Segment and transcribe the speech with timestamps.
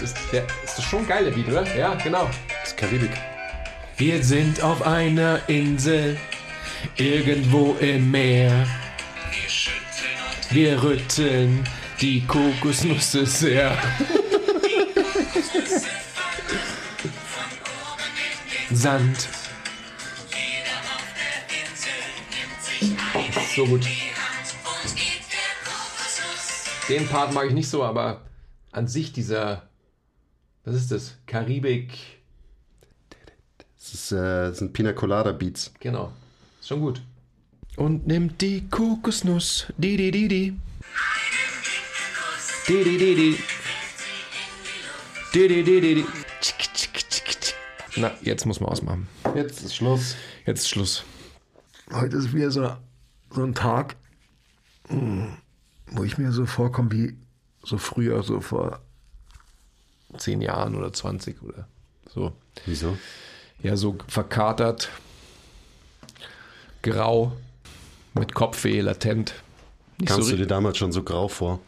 [0.00, 1.76] Das ist, der, ist das schon ein geiler Beat, oder?
[1.76, 2.30] Ja, genau.
[2.60, 3.10] Das ist Karibik.
[3.96, 6.16] Wir sind auf einer Insel,
[6.96, 8.66] irgendwo im Meer.
[10.50, 11.64] Wir rütteln
[12.00, 13.76] die Kokosnüsse sehr.
[18.70, 19.28] Sand.
[23.56, 23.84] So gut.
[26.88, 28.22] Den Part mag ich nicht so, aber
[28.72, 29.68] an sich dieser,
[30.64, 31.16] was ist das?
[31.26, 31.90] Karibik,
[33.78, 35.72] Das, ist, äh, das sind Pina Colada Beats.
[35.80, 36.12] genau.
[36.60, 37.02] Ist schon gut.
[37.76, 40.58] Und nimmt die Kokosnuss, di di di di.
[42.66, 43.38] Di di di di.
[45.32, 46.04] Di di di di di.
[46.40, 47.54] Tschick, tschick, tschick, tschick.
[47.96, 49.06] Na, jetzt muss man ausmachen.
[49.34, 50.16] Jetzt ist Schluss.
[50.44, 51.04] Jetzt ist Schluss.
[51.92, 52.76] Heute ist wieder so,
[53.30, 53.96] so ein Tag,
[54.88, 55.28] mm,
[55.92, 57.16] wo ich mir so vorkomme wie
[57.62, 58.80] so früher, so vor
[60.16, 61.68] zehn Jahren oder 20 oder
[62.08, 62.32] so.
[62.66, 62.96] Wieso?
[63.62, 64.88] Ja, so verkatert,
[66.82, 67.32] grau,
[68.14, 69.34] mit Kopfweh, latent.
[69.98, 71.60] Nicht Kamst so du dir damals schon so grau vor?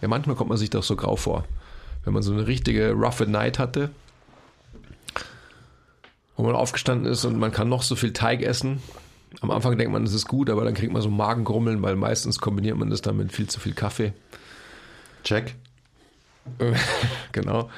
[0.00, 1.44] ja, manchmal kommt man sich doch so grau vor.
[2.04, 3.90] Wenn man so eine richtige roughe Night hatte,
[6.36, 8.80] wo man aufgestanden ist und man kann noch so viel Teig essen.
[9.40, 12.38] Am Anfang denkt man, das ist gut, aber dann kriegt man so Magengrummeln, weil meistens
[12.38, 14.12] kombiniert man das dann mit viel zu viel Kaffee.
[15.22, 15.54] Check.
[17.32, 17.70] genau.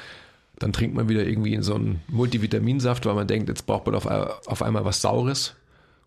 [0.58, 3.94] Dann trinkt man wieder irgendwie in so einen Multivitaminsaft, weil man denkt, jetzt braucht man
[3.94, 5.54] auf, auf einmal was Saures,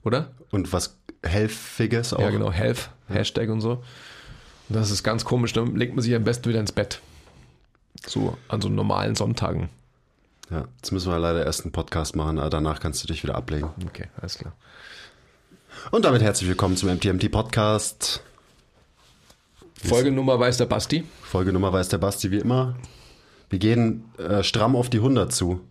[0.04, 0.32] oder?
[0.52, 2.20] Und was Helfiges auch.
[2.20, 3.84] Ja, genau, Health, Hashtag und so.
[4.70, 7.02] Und das ist ganz komisch, dann legt man sich am besten wieder ins Bett.
[8.06, 9.70] So an so normalen Sonntagen.
[10.50, 13.36] Ja, jetzt müssen wir leider erst einen Podcast machen, aber danach kannst du dich wieder
[13.36, 13.70] ablegen.
[13.86, 14.54] Okay, alles klar.
[15.92, 18.22] Und damit herzlich willkommen zum MTMT Podcast.
[19.84, 21.04] Folgenummer weiß der Basti.
[21.22, 22.76] Folgenummer weiß der Basti wie immer.
[23.50, 25.62] Wir gehen äh, stramm auf die 100 zu.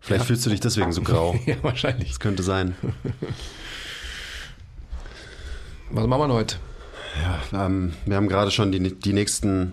[0.00, 0.26] Vielleicht Ja.
[0.26, 1.38] fühlst du dich deswegen so grau.
[1.46, 2.08] Ja, wahrscheinlich.
[2.08, 2.74] Das könnte sein.
[5.90, 6.56] Was machen wir heute?
[7.52, 9.72] Ja, ähm, wir haben gerade schon die, die nächsten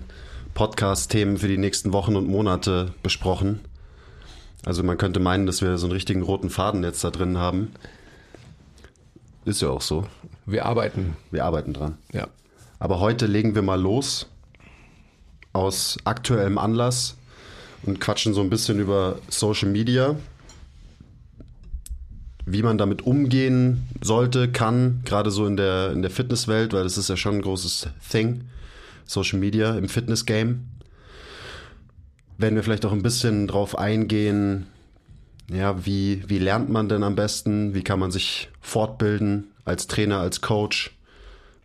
[0.54, 3.60] Podcast-Themen für die nächsten Wochen und Monate besprochen.
[4.66, 7.74] Also man könnte meinen, dass wir so einen richtigen roten Faden jetzt da drin haben.
[9.46, 10.06] Ist ja auch so.
[10.48, 11.16] Wir arbeiten.
[11.32, 11.98] Wir arbeiten dran.
[12.12, 12.28] Ja.
[12.80, 14.28] Aber heute legen wir mal los
[15.54, 17.16] aus aktuellem Anlass
[17.84, 20.16] und quatschen so ein bisschen über Social Media,
[22.46, 26.98] wie man damit umgehen sollte, kann, gerade so in der, in der Fitnesswelt, weil das
[26.98, 28.46] ist ja schon ein großes Thing,
[29.06, 30.66] Social Media im Fitness-Game.
[32.38, 34.68] Werden wir vielleicht auch ein bisschen drauf eingehen,
[35.50, 40.20] ja, wie, wie lernt man denn am besten, wie kann man sich fortbilden als Trainer,
[40.20, 40.96] als Coach,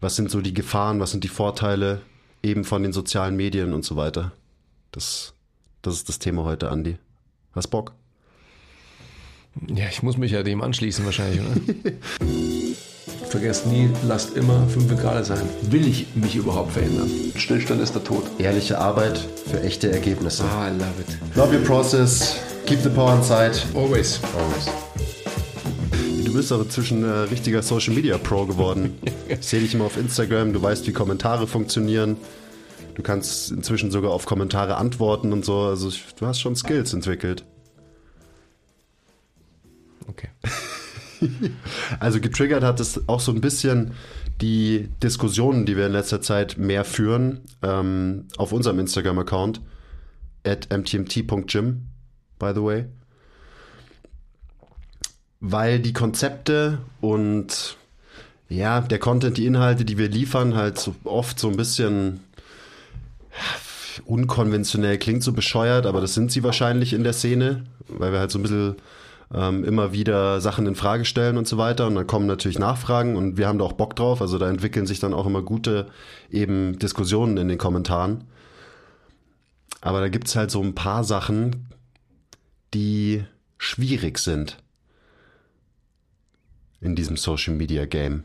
[0.01, 2.01] was sind so die Gefahren, was sind die Vorteile
[2.43, 4.33] eben von den sozialen Medien und so weiter.
[4.93, 5.35] Das,
[5.83, 6.97] das ist das Thema heute, Andi.
[7.53, 7.93] Hast Bock?
[9.67, 11.61] Ja, ich muss mich ja dem anschließen wahrscheinlich, oder?
[13.29, 15.49] Vergesst nie, lasst immer 5 Grad sein.
[15.63, 17.09] Will ich mich überhaupt verändern?
[17.37, 18.25] Stillstand ist der Tod.
[18.39, 20.45] Ehrliche Arbeit für echte Ergebnisse.
[20.45, 21.37] Ah, I love it.
[21.37, 23.57] Love your process, keep the power inside.
[23.75, 24.21] Always.
[24.37, 24.69] Always.
[26.25, 28.99] Du bist aber zwischen äh, richtiger Social Media Pro geworden.
[29.29, 32.17] Ich sehe dich immer auf Instagram, du weißt, wie Kommentare funktionieren.
[32.95, 35.59] Du kannst inzwischen sogar auf Kommentare antworten und so.
[35.63, 37.45] Also ich- du hast schon Skills entwickelt.
[40.07, 40.29] Okay.
[41.99, 43.93] Also getriggert hat es auch so ein bisschen
[44.41, 49.61] die Diskussionen, die wir in letzter Zeit mehr führen, ähm, auf unserem Instagram-Account,
[50.47, 51.83] at mtmt.gym,
[52.41, 52.87] by the way.
[55.39, 57.77] Weil die Konzepte und
[58.49, 62.19] ja, der Content, die Inhalte, die wir liefern, halt so oft so ein bisschen
[64.07, 68.33] unkonventionell klingt so bescheuert, aber das sind sie wahrscheinlich in der Szene, weil wir halt
[68.33, 68.77] so ein bisschen
[69.33, 71.87] ähm, immer wieder Sachen in Frage stellen und so weiter.
[71.87, 74.21] Und dann kommen natürlich Nachfragen und wir haben da auch Bock drauf.
[74.21, 75.87] Also da entwickeln sich dann auch immer gute
[76.31, 78.25] eben Diskussionen in den Kommentaren.
[79.81, 81.70] Aber da gibt's halt so ein paar Sachen,
[82.75, 83.25] die
[83.59, 84.59] schwierig sind
[86.81, 88.25] in diesem Social Media Game.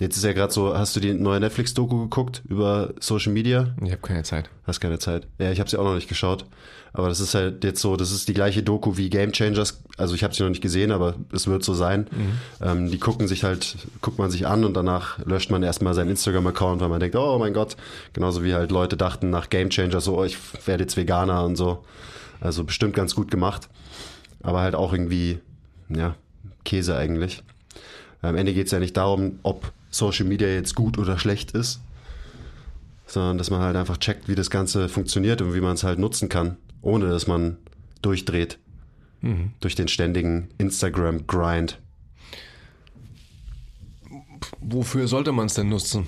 [0.00, 3.76] Jetzt ist ja gerade so, hast du die neue Netflix-Doku geguckt über Social Media?
[3.80, 4.50] Ich habe keine Zeit.
[4.64, 5.28] Hast keine Zeit.
[5.38, 6.46] Ja, ich habe sie auch noch nicht geschaut.
[6.92, 9.84] Aber das ist halt jetzt so, das ist die gleiche Doku wie Game Changers.
[9.96, 12.08] Also ich habe sie noch nicht gesehen, aber es wird so sein.
[12.60, 16.10] Ähm, die gucken sich halt, guckt man sich an und danach löscht man erstmal seinen
[16.10, 17.76] Instagram-Account, weil man denkt, oh mein Gott,
[18.14, 21.54] genauso wie halt Leute dachten nach Game Changers, so, oh, ich werde jetzt Veganer und
[21.54, 21.84] so.
[22.44, 23.68] Also bestimmt ganz gut gemacht.
[24.42, 25.38] Aber halt auch irgendwie,
[25.88, 26.14] ja,
[26.64, 27.42] Käse eigentlich.
[28.20, 31.80] Am Ende geht es ja nicht darum, ob Social Media jetzt gut oder schlecht ist,
[33.06, 35.98] sondern dass man halt einfach checkt, wie das Ganze funktioniert und wie man es halt
[35.98, 37.56] nutzen kann, ohne dass man
[38.02, 38.58] durchdreht
[39.22, 39.52] mhm.
[39.60, 41.78] durch den ständigen Instagram-Grind.
[44.60, 46.06] Wofür sollte man es denn nutzen?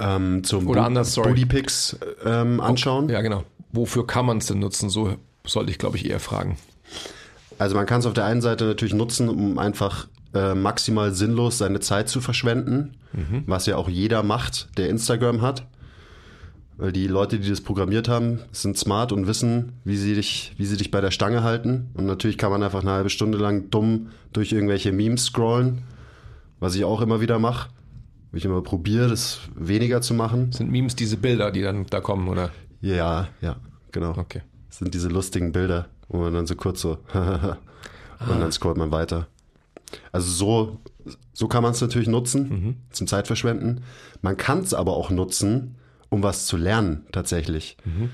[0.00, 1.30] Ähm, zum Oder anders, sorry.
[1.30, 3.08] Bodypics ähm, anschauen.
[3.08, 3.44] Ja, genau.
[3.72, 4.90] Wofür kann man es denn nutzen?
[4.90, 6.56] So sollte ich, glaube ich, eher fragen.
[7.58, 11.58] Also man kann es auf der einen Seite natürlich nutzen, um einfach äh, maximal sinnlos
[11.58, 13.44] seine Zeit zu verschwenden, mhm.
[13.46, 15.66] was ja auch jeder macht, der Instagram hat.
[16.78, 20.66] Weil die Leute, die das programmiert haben, sind smart und wissen, wie sie dich, wie
[20.66, 21.88] sie dich bei der Stange halten.
[21.94, 25.82] Und natürlich kann man einfach eine halbe Stunde lang dumm durch irgendwelche Memes scrollen,
[26.60, 27.70] was ich auch immer wieder mache.
[28.34, 30.52] Ich immer probiere, das weniger zu machen.
[30.52, 32.50] Sind Memes diese Bilder, die dann da kommen, oder?
[32.80, 33.56] Ja, ja,
[33.92, 34.16] genau.
[34.16, 34.42] Okay.
[34.68, 37.58] Das sind diese lustigen Bilder, wo man dann so kurz so und ah.
[38.18, 39.28] dann scrollt man weiter.
[40.12, 40.80] Also so,
[41.32, 42.76] so kann man es natürlich nutzen mhm.
[42.90, 43.82] zum Zeitverschwenden.
[44.22, 45.76] Man kann es aber auch nutzen,
[46.08, 47.76] um was zu lernen tatsächlich.
[47.84, 48.10] Mhm.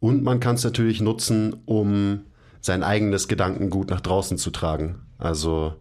[0.00, 2.22] Und man kann es natürlich nutzen, um
[2.60, 5.00] sein eigenes Gedankengut nach draußen zu tragen.
[5.18, 5.74] Also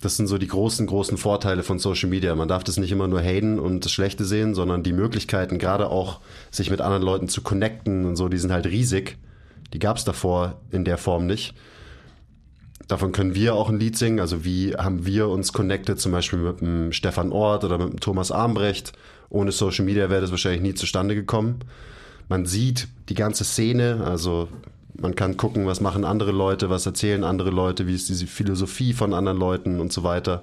[0.00, 2.34] das sind so die großen, großen Vorteile von Social Media.
[2.34, 5.88] Man darf das nicht immer nur haten und das Schlechte sehen, sondern die Möglichkeiten, gerade
[5.90, 6.20] auch
[6.50, 9.18] sich mit anderen Leuten zu connecten und so, die sind halt riesig.
[9.72, 11.54] Die gab es davor in der Form nicht.
[12.88, 14.20] Davon können wir auch ein Lied singen.
[14.20, 18.00] Also wie haben wir uns connected, zum Beispiel mit dem Stefan Ort oder mit dem
[18.00, 18.92] Thomas Armbrecht.
[19.28, 21.60] Ohne Social Media wäre das wahrscheinlich nie zustande gekommen.
[22.28, 24.48] Man sieht die ganze Szene, also
[25.00, 28.92] man kann gucken, was machen andere Leute, was erzählen andere Leute, wie ist diese Philosophie
[28.92, 30.42] von anderen Leuten und so weiter,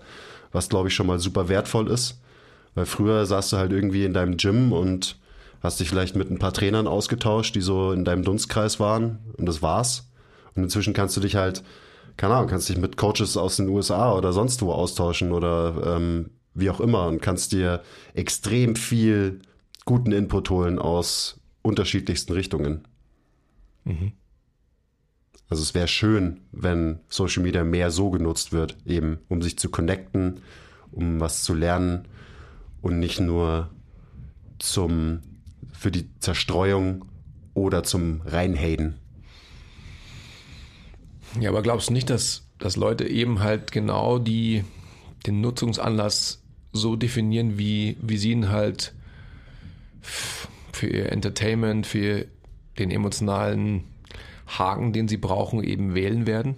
[0.51, 2.19] was glaube ich schon mal super wertvoll ist.
[2.75, 5.17] Weil früher saßt du halt irgendwie in deinem Gym und
[5.61, 9.47] hast dich vielleicht mit ein paar Trainern ausgetauscht, die so in deinem Dunstkreis waren und
[9.47, 10.09] das war's.
[10.55, 11.63] Und inzwischen kannst du dich halt
[12.17, 16.31] keine Ahnung, kannst dich mit Coaches aus den USA oder sonst wo austauschen oder ähm,
[16.55, 17.83] wie auch immer und kannst dir
[18.15, 19.39] extrem viel
[19.85, 22.87] guten Input holen aus unterschiedlichsten Richtungen.
[23.85, 24.13] Mhm.
[25.49, 29.69] Also es wäre schön, wenn Social Media mehr so genutzt wird, eben um sich zu
[29.69, 30.41] connecten,
[30.91, 32.05] um was zu lernen
[32.81, 33.69] und nicht nur
[34.59, 35.21] zum
[35.71, 37.05] für die Zerstreuung
[37.53, 38.95] oder zum Reinhaden.
[41.39, 44.63] Ja, aber glaubst du nicht, dass, dass Leute eben halt genau die,
[45.25, 46.41] den Nutzungsanlass
[46.73, 48.93] so definieren, wie, wie sie ihn halt
[50.71, 52.25] für ihr Entertainment, für
[52.79, 53.83] den emotionalen
[54.47, 56.55] Haken, den sie brauchen, eben wählen werden?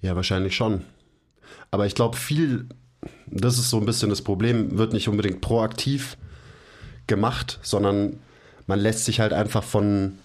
[0.00, 0.84] Ja, wahrscheinlich schon.
[1.70, 2.68] Aber ich glaube, viel,
[3.26, 6.16] das ist so ein bisschen das Problem, wird nicht unbedingt proaktiv
[7.06, 8.20] gemacht, sondern
[8.66, 10.18] man lässt sich halt einfach von,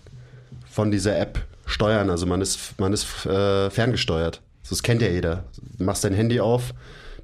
[0.70, 2.10] von dieser App steuern.
[2.10, 4.42] Also man ist, man ist äh, ferngesteuert.
[4.70, 5.46] Das kennt ja jeder.
[5.78, 6.74] Du machst dein Handy auf,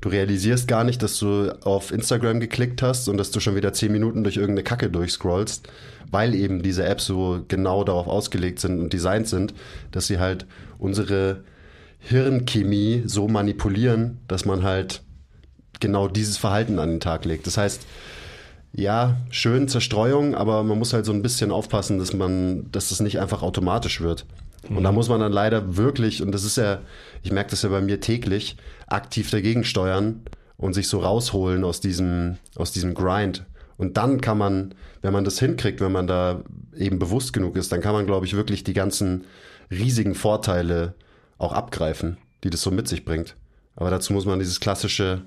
[0.02, 3.74] du realisierst gar nicht, dass du auf Instagram geklickt hast und dass du schon wieder
[3.74, 5.68] zehn Minuten durch irgendeine Kacke durchscrollst,
[6.12, 9.54] weil eben diese Apps so genau darauf ausgelegt sind und designt sind,
[9.92, 10.46] dass sie halt
[10.78, 11.44] unsere
[12.00, 15.02] Hirnchemie so manipulieren, dass man halt
[15.80, 17.48] genau dieses Verhalten an den Tag legt.
[17.48, 17.86] Das heißt,
[18.74, 23.00] ja, schön Zerstreuung, aber man muss halt so ein bisschen aufpassen, dass man, dass das
[23.00, 24.26] nicht einfach automatisch wird.
[24.70, 26.82] Und da muss man dann leider wirklich, und das ist ja,
[27.24, 28.58] ich merke das ja bei mir täglich,
[28.88, 30.22] aktiv dagegen steuern
[30.58, 33.46] und sich so rausholen aus diesem, aus diesem Grind.
[33.78, 36.44] Und dann kann man, wenn man das hinkriegt, wenn man da
[36.78, 39.25] eben bewusst genug ist, dann kann man, glaube ich, wirklich die ganzen
[39.70, 40.94] riesigen Vorteile
[41.38, 43.36] auch abgreifen, die das so mit sich bringt.
[43.75, 45.22] Aber dazu muss man dieses klassische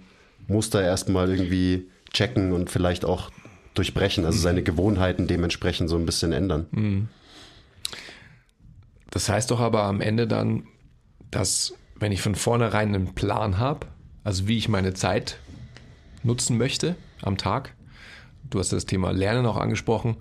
[0.47, 3.31] Muster erstmal irgendwie checken und vielleicht auch
[3.75, 6.67] durchbrechen, also seine Gewohnheiten dementsprechend so ein bisschen ändern.
[6.71, 7.09] Mhm.
[9.11, 10.67] Das heißt doch aber am Ende dann,
[11.31, 13.87] dass wenn ich von vornherein einen Plan habe,
[14.25, 15.39] also wie ich meine Zeit
[16.23, 17.75] nutzen möchte am Tag,
[18.51, 20.17] du hast das Thema Lernen auch angesprochen,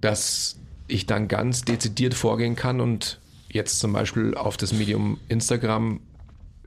[0.00, 6.00] dass ich dann ganz dezidiert vorgehen kann und jetzt zum Beispiel auf das Medium Instagram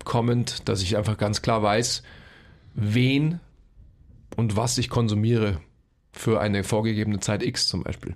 [0.04, 2.04] kommend, dass ich einfach ganz klar weiß,
[2.74, 3.40] wen
[4.36, 5.60] und was ich konsumiere
[6.12, 8.16] für eine vorgegebene Zeit X zum Beispiel.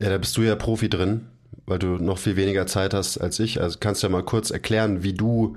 [0.00, 1.26] Ja, da bist du ja Profi drin,
[1.66, 3.60] weil du noch viel weniger Zeit hast als ich.
[3.60, 5.56] Also kannst du ja mal kurz erklären, wie du,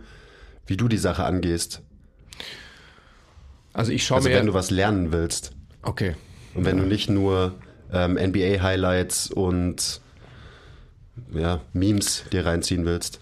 [0.68, 1.82] wie du die Sache angehst.
[3.72, 4.36] Also ich schaue also mir.
[4.36, 5.54] wenn du was lernen willst.
[5.82, 6.16] Okay.
[6.54, 6.84] Und wenn ja.
[6.84, 7.56] du nicht nur
[7.92, 10.02] ähm, NBA-Highlights und
[11.34, 13.22] ja, Memes dir reinziehen willst.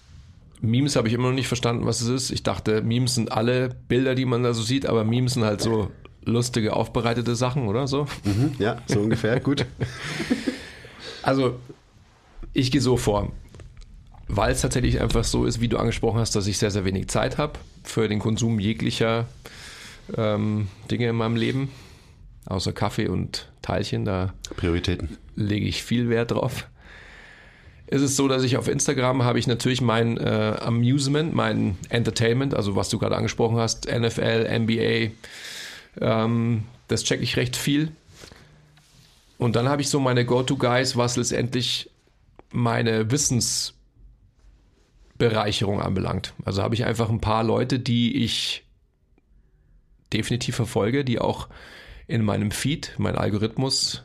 [0.60, 2.30] Memes habe ich immer noch nicht verstanden, was es ist.
[2.30, 5.60] Ich dachte, Memes sind alle Bilder, die man da so sieht, aber Memes sind halt
[5.60, 5.90] so
[6.24, 8.06] lustige, aufbereitete Sachen, oder so?
[8.24, 9.66] Mhm, ja, so ungefähr, gut.
[11.22, 11.58] Also,
[12.52, 13.32] ich gehe so vor,
[14.28, 17.08] weil es tatsächlich einfach so ist, wie du angesprochen hast, dass ich sehr, sehr wenig
[17.08, 19.26] Zeit habe für den Konsum jeglicher
[20.16, 21.70] ähm, Dinge in meinem Leben,
[22.46, 24.04] außer Kaffee und Teilchen.
[24.04, 25.16] Da Prioritäten.
[25.36, 26.66] lege ich viel Wert drauf.
[27.86, 32.54] Es ist so, dass ich auf Instagram habe ich natürlich mein äh, Amusement, mein Entertainment,
[32.54, 35.10] also was du gerade angesprochen hast, NFL, NBA,
[36.00, 37.92] ähm, das checke ich recht viel.
[39.42, 41.90] Und dann habe ich so meine Go-To-Guys, was letztendlich
[42.52, 46.32] meine Wissensbereicherung anbelangt.
[46.44, 48.64] Also habe ich einfach ein paar Leute, die ich
[50.12, 51.48] definitiv verfolge, die auch
[52.06, 54.04] in meinem Feed, mein Algorithmus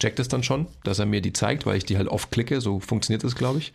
[0.00, 2.60] checkt es dann schon, dass er mir die zeigt, weil ich die halt oft klicke.
[2.60, 3.72] So funktioniert das, glaube ich.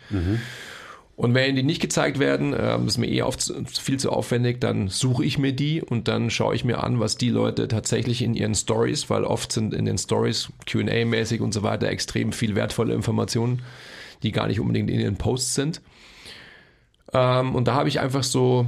[1.19, 4.87] Und wenn die nicht gezeigt werden, ähm, ist mir eh oft viel zu aufwendig, dann
[4.87, 8.35] suche ich mir die und dann schaue ich mir an, was die Leute tatsächlich in
[8.35, 12.93] ihren Stories, weil oft sind in den Stories Q&A-mäßig und so weiter extrem viel wertvolle
[12.93, 13.63] Informationen,
[14.23, 15.81] die gar nicht unbedingt in ihren Posts sind.
[17.11, 18.67] Ähm, und da habe ich einfach so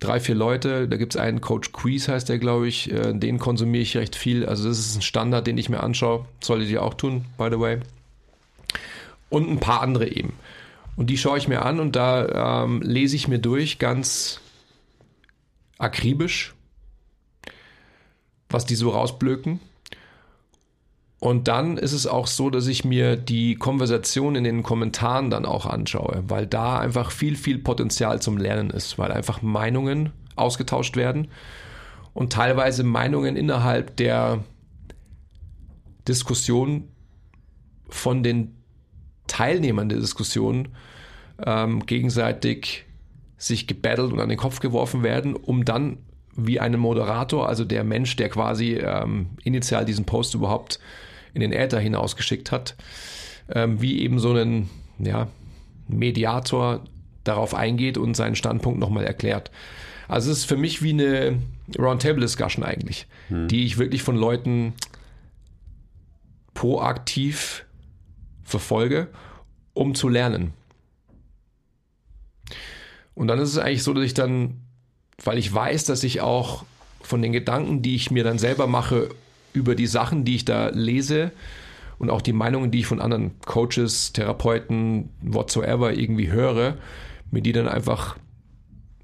[0.00, 0.88] drei, vier Leute.
[0.88, 2.90] Da gibt es einen Coach Quiz, heißt der, glaube ich.
[2.90, 4.44] Äh, den konsumiere ich recht viel.
[4.46, 6.24] Also das ist ein Standard, den ich mir anschaue.
[6.40, 7.78] Solltet ihr auch tun, by the way.
[9.30, 10.32] Und ein paar andere eben.
[10.96, 14.40] Und die schaue ich mir an und da ähm, lese ich mir durch ganz
[15.78, 16.54] akribisch,
[18.48, 19.60] was die so rausblöken.
[21.18, 25.46] Und dann ist es auch so, dass ich mir die Konversation in den Kommentaren dann
[25.46, 30.96] auch anschaue, weil da einfach viel, viel Potenzial zum Lernen ist, weil einfach Meinungen ausgetauscht
[30.96, 31.28] werden
[32.12, 34.44] und teilweise Meinungen innerhalb der
[36.06, 36.88] Diskussion
[37.88, 38.63] von den
[39.26, 40.68] Teilnehmern der Diskussion
[41.44, 42.84] ähm, gegenseitig
[43.36, 45.98] sich gebettelt und an den Kopf geworfen werden, um dann
[46.36, 50.80] wie ein Moderator, also der Mensch, der quasi ähm, initial diesen Post überhaupt
[51.32, 52.76] in den Äther hinausgeschickt hat,
[53.52, 55.28] ähm, wie eben so ein ja,
[55.88, 56.80] Mediator
[57.24, 59.50] darauf eingeht und seinen Standpunkt nochmal erklärt.
[60.08, 61.38] Also es ist für mich wie eine
[61.78, 64.74] Roundtable-Discussion eigentlich, die ich wirklich von Leuten
[66.52, 67.63] proaktiv
[68.44, 69.08] verfolge,
[69.72, 70.52] um zu lernen.
[73.14, 74.60] Und dann ist es eigentlich so, dass ich dann,
[75.22, 76.64] weil ich weiß, dass ich auch
[77.02, 79.10] von den Gedanken, die ich mir dann selber mache,
[79.52, 81.30] über die Sachen, die ich da lese
[81.98, 86.76] und auch die Meinungen, die ich von anderen Coaches, Therapeuten, whatsoever irgendwie höre,
[87.30, 88.16] mir die dann einfach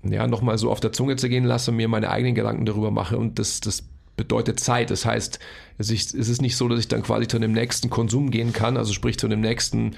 [0.03, 3.17] ja, nochmal so auf der Zunge zergehen lasse und mir meine eigenen Gedanken darüber mache.
[3.17, 3.85] Und das, das
[4.21, 4.91] bedeutet Zeit.
[4.91, 5.41] Das heißt,
[5.79, 8.93] es ist, nicht so, dass ich dann quasi zu dem nächsten Konsum gehen kann, also
[8.93, 9.97] sprich zu dem nächsten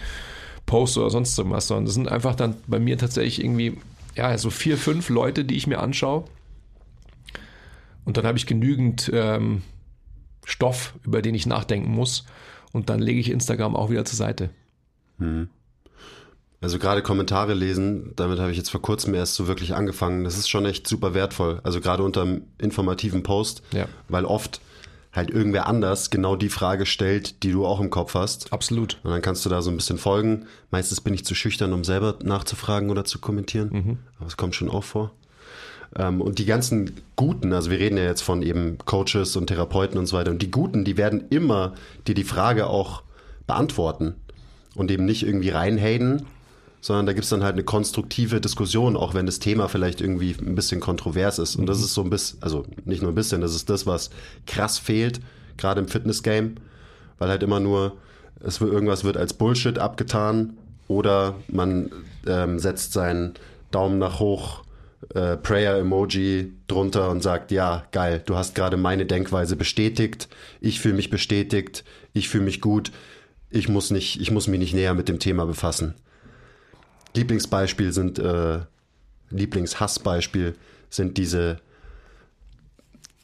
[0.65, 3.79] Post oder sonst was, sondern das sind einfach dann bei mir tatsächlich irgendwie,
[4.15, 6.25] ja, so vier, fünf Leute, die ich mir anschaue.
[8.05, 9.63] Und dann habe ich genügend ähm,
[10.45, 12.25] Stoff, über den ich nachdenken muss.
[12.73, 14.51] Und dann lege ich Instagram auch wieder zur Seite.
[16.63, 20.25] Also gerade Kommentare lesen, damit habe ich jetzt vor kurzem erst so wirklich angefangen.
[20.25, 21.61] Das ist schon echt super wertvoll.
[21.65, 23.87] Also gerade unter einem informativen Post, Ja.
[24.09, 24.61] weil oft
[25.13, 28.51] halt irgendwer anders genau die Frage stellt, die du auch im Kopf hast.
[28.53, 28.99] Absolut.
[29.03, 30.47] Und dann kannst du da so ein bisschen folgen.
[30.71, 33.99] Meistens bin ich zu schüchtern, um selber nachzufragen oder zu kommentieren.
[34.19, 35.11] Aber es kommt schon auch vor.
[35.97, 39.99] Ähm, und die ganzen Guten, also wir reden ja jetzt von eben Coaches und Therapeuten
[39.99, 40.31] und so weiter.
[40.31, 41.75] Und die Guten, die werden immer
[42.07, 43.03] dir die Frage auch
[43.47, 44.15] beantworten
[44.75, 46.25] und eben nicht irgendwie reinhaten,
[46.83, 50.35] sondern da gibt es dann halt eine konstruktive Diskussion, auch wenn das Thema vielleicht irgendwie
[50.39, 51.55] ein bisschen kontrovers ist.
[51.55, 54.11] Und das ist so ein bisschen, also nicht nur ein bisschen, das ist das, was
[54.47, 55.21] krass fehlt,
[55.57, 56.57] gerade im Fitness-Game,
[57.19, 57.97] weil halt immer nur,
[58.41, 60.59] es wird, irgendwas wird als Bullshit abgetan
[60.89, 61.93] oder man
[62.27, 63.35] ähm, setzt seinen
[63.71, 64.65] Daumen nach hoch,
[65.15, 70.29] äh, Prayer-Emoji drunter und sagt, ja, geil, du hast gerade meine Denkweise bestätigt,
[70.61, 72.91] ich fühle mich bestätigt, ich fühle mich gut,
[73.51, 75.95] ich muss nicht, ich muss mich nicht näher mit dem Thema befassen.
[77.15, 78.61] Lieblingsbeispiel sind, äh,
[79.31, 80.55] Lieblingshassbeispiel
[80.91, 81.59] sind diese,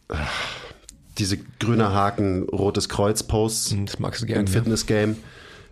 [0.08, 0.14] äh,
[1.18, 4.40] diese grüner Haken, rotes Kreuz Posts Das magst du gerne.
[4.42, 5.16] im Fitness-Game.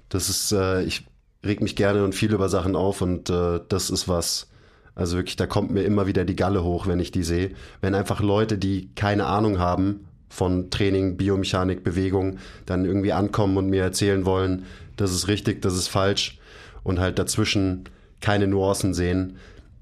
[0.09, 1.07] Das ist, äh, ich
[1.45, 4.49] reg mich gerne und viel über Sachen auf und äh, das ist was,
[4.95, 7.53] also wirklich, da kommt mir immer wieder die Galle hoch, wenn ich die sehe.
[7.81, 13.69] Wenn einfach Leute, die keine Ahnung haben von Training, Biomechanik, Bewegung, dann irgendwie ankommen und
[13.69, 14.65] mir erzählen wollen,
[14.97, 16.39] das ist richtig, das ist falsch
[16.83, 17.85] und halt dazwischen
[18.21, 19.37] keine Nuancen sehen.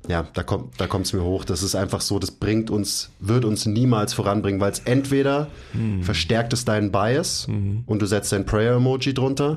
[0.06, 1.44] Ja, da kommt da kommt's mir hoch.
[1.44, 5.48] Das ist einfach so, das bringt uns, wird uns niemals voranbringen, weil es entweder
[6.02, 7.46] verstärkt es deinen Bias
[7.86, 9.56] und du setzt dein Prayer-Emoji drunter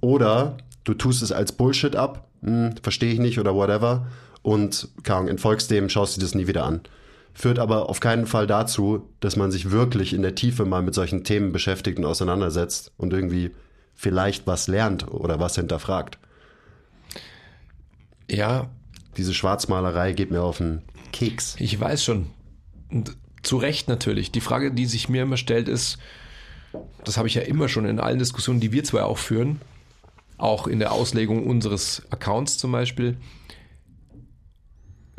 [0.00, 4.06] oder du tust es als Bullshit ab, hm, verstehe ich nicht oder whatever
[4.42, 6.82] und keine entfolgst dem, schaust dir das nie wieder an.
[7.32, 10.94] Führt aber auf keinen Fall dazu, dass man sich wirklich in der Tiefe mal mit
[10.94, 13.50] solchen Themen beschäftigt und auseinandersetzt und irgendwie
[13.94, 16.18] vielleicht was lernt oder was hinterfragt.
[18.30, 18.70] Ja,
[19.16, 21.56] Diese Schwarzmalerei geht mir auf den Keks.
[21.58, 22.30] ich weiß schon.
[22.90, 24.32] Und zu Recht natürlich.
[24.32, 25.98] Die Frage, die sich mir immer stellt, ist,
[27.04, 29.60] das habe ich ja immer schon in allen Diskussionen, die wir zwei auch führen,
[30.38, 33.18] auch in der Auslegung unseres Accounts zum Beispiel,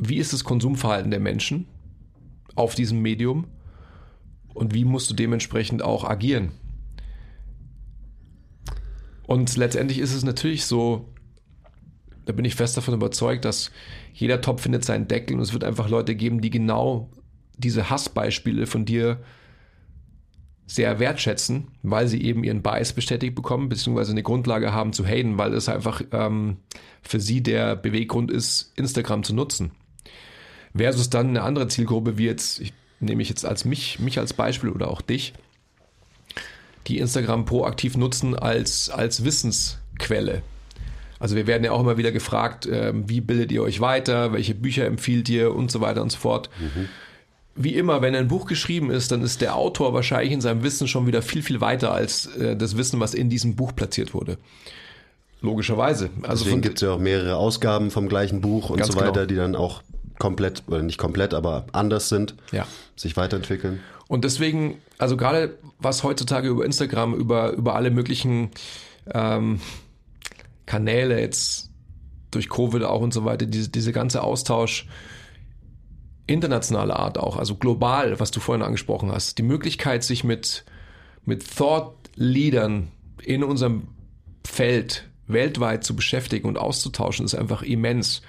[0.01, 1.67] wie ist das Konsumverhalten der Menschen
[2.55, 3.47] auf diesem Medium
[4.53, 6.51] und wie musst du dementsprechend auch agieren?
[9.27, 11.13] Und letztendlich ist es natürlich so,
[12.25, 13.71] da bin ich fest davon überzeugt, dass
[14.13, 17.09] jeder Topf findet seinen Deckel und es wird einfach Leute geben, die genau
[17.57, 19.19] diese Hassbeispiele von dir
[20.67, 25.37] sehr wertschätzen, weil sie eben ihren Bias bestätigt bekommen, beziehungsweise eine Grundlage haben zu haten,
[25.37, 26.57] weil es einfach ähm,
[27.03, 29.71] für sie der Beweggrund ist, Instagram zu nutzen.
[30.75, 34.33] Versus dann eine andere Zielgruppe, wie jetzt, ich nehme ich jetzt als mich, mich als
[34.33, 35.33] Beispiel oder auch dich,
[36.87, 40.41] die Instagram proaktiv nutzen als, als Wissensquelle.
[41.19, 44.55] Also wir werden ja auch immer wieder gefragt, äh, wie bildet ihr euch weiter, welche
[44.55, 46.49] Bücher empfiehlt ihr und so weiter und so fort.
[46.59, 46.89] Mhm.
[47.57, 50.89] Wie immer, wenn ein Buch geschrieben ist, dann ist der Autor wahrscheinlich in seinem Wissen
[50.89, 54.37] schon wieder viel, viel weiter als äh, das Wissen, was in diesem Buch platziert wurde.
[55.41, 56.09] Logischerweise.
[56.23, 59.25] Also Deswegen gibt es ja auch mehrere Ausgaben vom gleichen Buch und so weiter, genau.
[59.25, 59.83] die dann auch
[60.17, 62.65] komplett, oder nicht komplett, aber anders sind, ja.
[62.95, 63.79] sich weiterentwickeln.
[64.07, 68.49] Und deswegen, also gerade was heutzutage über Instagram, über, über alle möglichen
[69.13, 69.59] ähm,
[70.65, 71.71] Kanäle jetzt
[72.31, 74.87] durch Covid auch und so weiter, diese, diese ganze Austausch
[76.27, 80.65] internationaler Art auch, also global, was du vorhin angesprochen hast, die Möglichkeit, sich mit,
[81.23, 82.87] mit Thought-Leadern
[83.23, 83.87] in unserem
[84.43, 88.21] Feld weltweit zu beschäftigen und auszutauschen, ist einfach immens.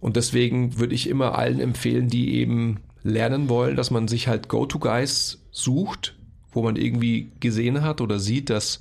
[0.00, 4.48] Und deswegen würde ich immer allen empfehlen, die eben lernen wollen, dass man sich halt
[4.48, 6.16] Go-To-Guys sucht,
[6.52, 8.80] wo man irgendwie gesehen hat oder sieht, dass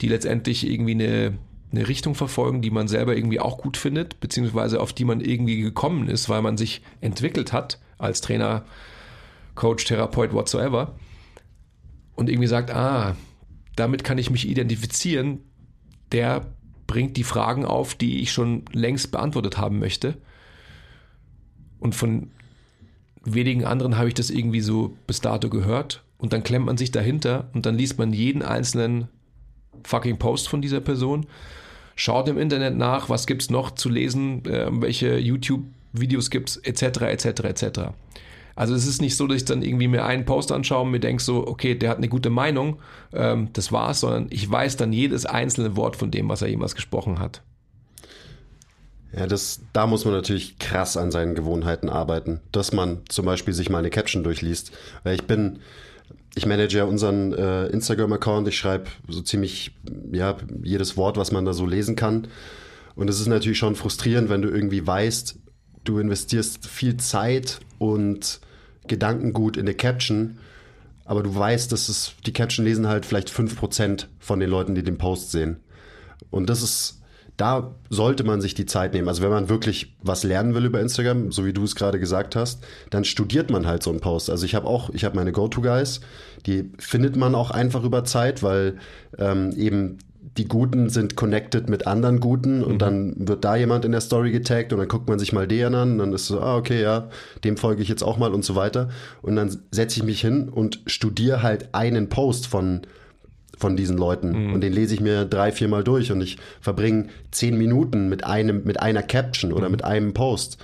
[0.00, 1.38] die letztendlich irgendwie eine,
[1.76, 5.60] eine Richtung verfolgen, die man selber irgendwie auch gut findet, beziehungsweise auf die man irgendwie
[5.60, 8.64] gekommen ist, weil man sich entwickelt hat als Trainer,
[9.54, 10.94] Coach, Therapeut, whatsoever.
[12.14, 13.16] Und irgendwie sagt, ah,
[13.76, 15.40] damit kann ich mich identifizieren,
[16.12, 16.46] der
[16.86, 20.16] bringt die Fragen auf, die ich schon längst beantwortet haben möchte.
[21.80, 22.30] Und von
[23.24, 26.04] wenigen anderen habe ich das irgendwie so bis dato gehört.
[26.18, 29.08] Und dann klemmt man sich dahinter und dann liest man jeden einzelnen
[29.82, 31.26] fucking Post von dieser Person.
[31.96, 36.56] Schaut im Internet nach, was gibt es noch zu lesen, äh, welche YouTube-Videos gibt es,
[36.58, 37.80] etc., etc., etc.
[38.56, 41.00] Also es ist nicht so, dass ich dann irgendwie mir einen Post anschaue und mir
[41.00, 42.78] denke so, okay, der hat eine gute Meinung,
[43.12, 46.74] ähm, das war's, sondern ich weiß dann jedes einzelne Wort von dem, was er jemals
[46.74, 47.42] gesprochen hat.
[49.16, 53.54] Ja, das, da muss man natürlich krass an seinen Gewohnheiten arbeiten, dass man zum Beispiel
[53.54, 54.72] sich mal eine Caption durchliest.
[55.04, 55.60] Weil ich bin,
[56.34, 59.72] ich manage ja unseren äh, Instagram-Account, ich schreibe so ziemlich,
[60.12, 62.28] ja, jedes Wort, was man da so lesen kann.
[62.96, 65.38] Und es ist natürlich schon frustrierend, wenn du irgendwie weißt,
[65.84, 68.40] du investierst viel Zeit und
[68.86, 70.38] Gedankengut in eine Caption,
[71.04, 74.82] aber du weißt, dass es, die Caption lesen halt vielleicht 5% von den Leuten, die
[74.82, 75.58] den Post sehen.
[76.30, 77.02] Und das ist,
[77.36, 79.08] da sollte man sich die Zeit nehmen.
[79.08, 82.36] Also wenn man wirklich was lernen will über Instagram, so wie du es gerade gesagt
[82.36, 84.30] hast, dann studiert man halt so einen Post.
[84.30, 86.00] Also ich habe auch, ich habe meine Go-To-Guys,
[86.46, 88.76] die findet man auch einfach über Zeit, weil
[89.18, 89.98] ähm, eben
[90.36, 92.78] die Guten sind connected mit anderen Guten und mhm.
[92.78, 95.74] dann wird da jemand in der Story getaggt und dann guckt man sich mal den
[95.74, 97.08] an und dann ist so, ah, okay, ja,
[97.44, 98.88] dem folge ich jetzt auch mal und so weiter.
[99.22, 102.82] Und dann setze ich mich hin und studiere halt einen Post von
[103.58, 104.48] von diesen Leuten.
[104.48, 104.54] Mhm.
[104.54, 108.64] Und den lese ich mir drei, viermal durch und ich verbringe zehn Minuten mit einem,
[108.64, 109.72] mit einer Caption oder mhm.
[109.72, 110.58] mit einem Post,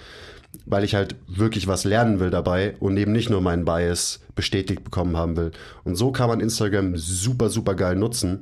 [0.67, 4.85] weil ich halt wirklich was lernen will dabei und eben nicht nur meinen Bias bestätigt
[4.85, 5.53] bekommen haben will.
[5.85, 8.41] Und so kann man Instagram super, super geil nutzen.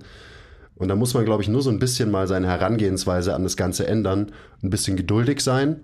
[0.77, 3.57] Und da muss man, glaube ich, nur so ein bisschen mal seine Herangehensweise an das
[3.57, 4.31] Ganze ändern,
[4.63, 5.81] ein bisschen geduldig sein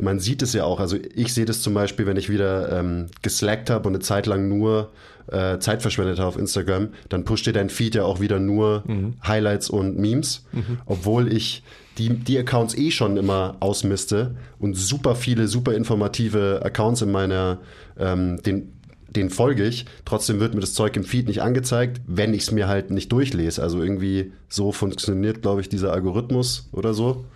[0.00, 3.06] man sieht es ja auch, also ich sehe das zum Beispiel, wenn ich wieder ähm,
[3.20, 4.90] geslackt habe und eine Zeit lang nur
[5.30, 8.82] äh, Zeit verschwendet habe auf Instagram, dann pusht dir dein Feed ja auch wieder nur
[8.86, 9.14] mhm.
[9.26, 10.78] Highlights und Memes, mhm.
[10.86, 11.62] obwohl ich
[11.98, 17.58] die, die Accounts eh schon immer ausmiste und super viele, super informative Accounts in meiner,
[17.98, 18.72] ähm, den,
[19.10, 19.84] den folge ich.
[20.06, 23.12] Trotzdem wird mir das Zeug im Feed nicht angezeigt, wenn ich es mir halt nicht
[23.12, 23.62] durchlese.
[23.62, 27.26] Also irgendwie so funktioniert, glaube ich, dieser Algorithmus oder so.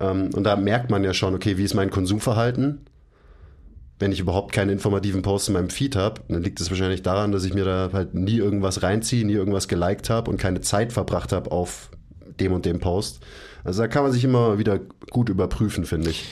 [0.00, 2.86] Ähm, und da merkt man ja schon, okay, wie ist mein Konsumverhalten?
[3.98, 7.32] Wenn ich überhaupt keine informativen Posts in meinem Feed habe, dann liegt es wahrscheinlich daran,
[7.32, 10.92] dass ich mir da halt nie irgendwas reinziehe, nie irgendwas geliked habe und keine Zeit
[10.92, 11.90] verbracht habe auf
[12.38, 13.20] dem und dem Post.
[13.64, 14.78] Also da kann man sich immer wieder
[15.10, 16.24] gut überprüfen, finde ich.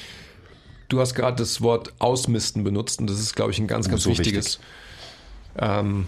[0.89, 4.05] Du hast gerade das Wort ausmisten benutzt und das ist, glaube ich, ein ganz, ganz
[4.05, 4.61] so wichtiges.
[4.61, 4.61] Wichtig.
[5.59, 6.07] Ähm,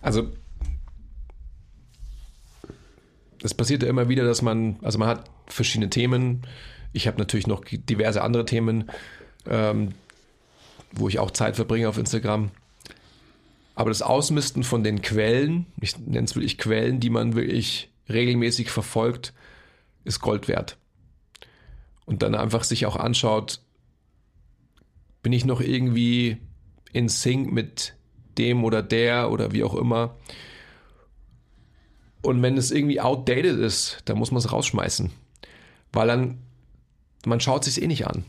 [0.00, 0.28] also
[3.42, 6.42] es passiert ja immer wieder, dass man, also man hat verschiedene Themen.
[6.92, 8.90] Ich habe natürlich noch diverse andere Themen.
[9.46, 9.90] Ähm,
[10.92, 12.50] wo ich auch Zeit verbringe auf Instagram.
[13.74, 18.70] Aber das Ausmisten von den Quellen, ich nenne es wirklich Quellen, die man wirklich regelmäßig
[18.70, 19.32] verfolgt,
[20.04, 20.76] ist Gold wert.
[22.04, 23.60] Und dann einfach sich auch anschaut,
[25.22, 26.36] bin ich noch irgendwie
[26.92, 27.94] in Sync mit
[28.36, 30.16] dem oder der oder wie auch immer.
[32.22, 35.10] Und wenn es irgendwie outdated ist, dann muss man es rausschmeißen.
[35.92, 36.38] Weil dann,
[37.26, 38.24] man schaut sich eh nicht an.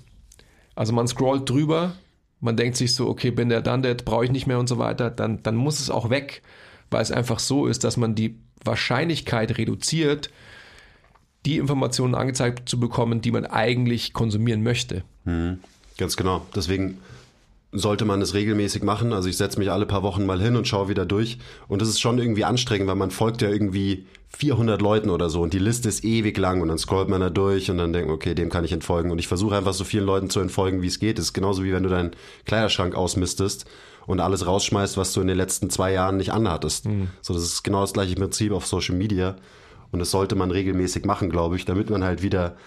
[0.75, 1.93] Also man scrollt drüber,
[2.39, 4.77] man denkt sich so, okay, bin der dann dead, brauche ich nicht mehr und so
[4.77, 6.41] weiter, dann, dann muss es auch weg,
[6.89, 10.29] weil es einfach so ist, dass man die Wahrscheinlichkeit reduziert,
[11.45, 15.03] die Informationen angezeigt zu bekommen, die man eigentlich konsumieren möchte.
[15.25, 15.59] Mhm.
[15.97, 16.45] Ganz genau.
[16.55, 16.97] Deswegen
[17.73, 19.13] sollte man es regelmäßig machen.
[19.13, 21.39] Also ich setze mich alle paar Wochen mal hin und schaue wieder durch.
[21.67, 24.05] Und das ist schon irgendwie anstrengend, weil man folgt ja irgendwie
[24.37, 27.29] 400 Leuten oder so und die Liste ist ewig lang und dann scrollt man da
[27.29, 29.11] durch und dann denkt, okay, dem kann ich entfolgen.
[29.11, 31.17] Und ich versuche einfach so vielen Leuten zu entfolgen, wie es geht.
[31.17, 32.11] Das ist genauso wie wenn du deinen
[32.45, 33.65] Kleiderschrank ausmistest
[34.07, 36.87] und alles rausschmeißt, was du in den letzten zwei Jahren nicht anhattest.
[36.87, 37.09] Mhm.
[37.21, 39.35] So, das ist genau das gleiche Prinzip auf Social Media.
[39.91, 42.57] Und das sollte man regelmäßig machen, glaube ich, damit man halt wieder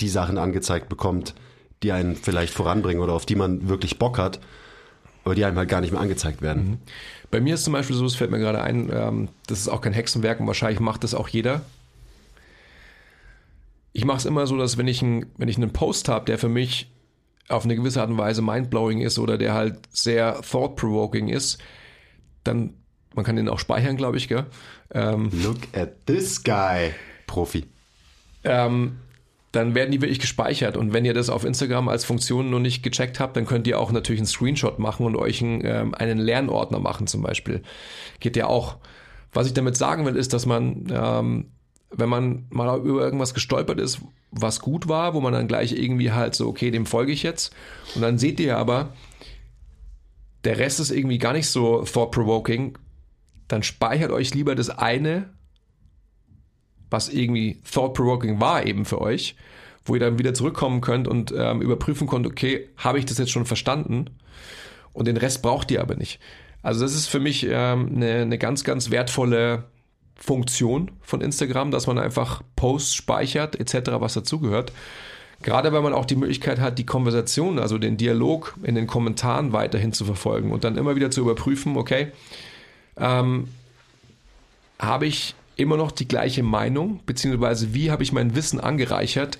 [0.00, 1.34] die Sachen angezeigt bekommt,
[1.82, 4.40] die einen vielleicht voranbringen oder auf die man wirklich Bock hat,
[5.24, 6.70] aber die einem halt gar nicht mehr angezeigt werden.
[6.70, 6.78] Mhm.
[7.30, 9.80] Bei mir ist zum Beispiel so, es fällt mir gerade ein, ähm, das ist auch
[9.80, 11.62] kein Hexenwerk und wahrscheinlich macht das auch jeder.
[13.94, 16.38] Ich mache es immer so, dass wenn ich, ein, wenn ich einen Post habe, der
[16.38, 16.90] für mich
[17.48, 21.58] auf eine gewisse Art und Weise mindblowing ist oder der halt sehr thought-provoking ist,
[22.44, 22.74] dann,
[23.14, 24.46] man kann den auch speichern, glaube ich, gell?
[24.92, 26.92] Ähm, Look at this guy,
[27.26, 27.64] Profi.
[28.44, 28.98] Ähm,
[29.52, 30.78] dann werden die wirklich gespeichert.
[30.78, 33.78] Und wenn ihr das auf Instagram als Funktion noch nicht gecheckt habt, dann könnt ihr
[33.78, 37.62] auch natürlich einen Screenshot machen und euch einen, ähm, einen Lernordner machen zum Beispiel.
[38.18, 38.76] Geht ja auch.
[39.34, 41.46] Was ich damit sagen will, ist, dass man, ähm,
[41.90, 46.12] wenn man mal über irgendwas gestolpert ist, was gut war, wo man dann gleich irgendwie
[46.12, 47.54] halt so, okay, dem folge ich jetzt.
[47.94, 48.94] Und dann seht ihr aber,
[50.44, 52.78] der Rest ist irgendwie gar nicht so thought-provoking,
[53.48, 55.30] dann speichert euch lieber das eine
[56.92, 59.34] was irgendwie thought-provoking war eben für euch,
[59.84, 63.30] wo ihr dann wieder zurückkommen könnt und ähm, überprüfen könnt, okay, habe ich das jetzt
[63.30, 64.10] schon verstanden?
[64.92, 66.20] Und den Rest braucht ihr aber nicht.
[66.62, 69.64] Also das ist für mich ähm, eine, eine ganz, ganz wertvolle
[70.14, 74.72] Funktion von Instagram, dass man einfach Posts speichert etc., was dazugehört.
[75.42, 79.52] Gerade weil man auch die Möglichkeit hat, die Konversation, also den Dialog in den Kommentaren
[79.52, 82.12] weiterhin zu verfolgen und dann immer wieder zu überprüfen, okay,
[82.96, 83.48] ähm,
[84.78, 89.38] habe ich immer noch die gleiche Meinung, beziehungsweise wie habe ich mein Wissen angereichert,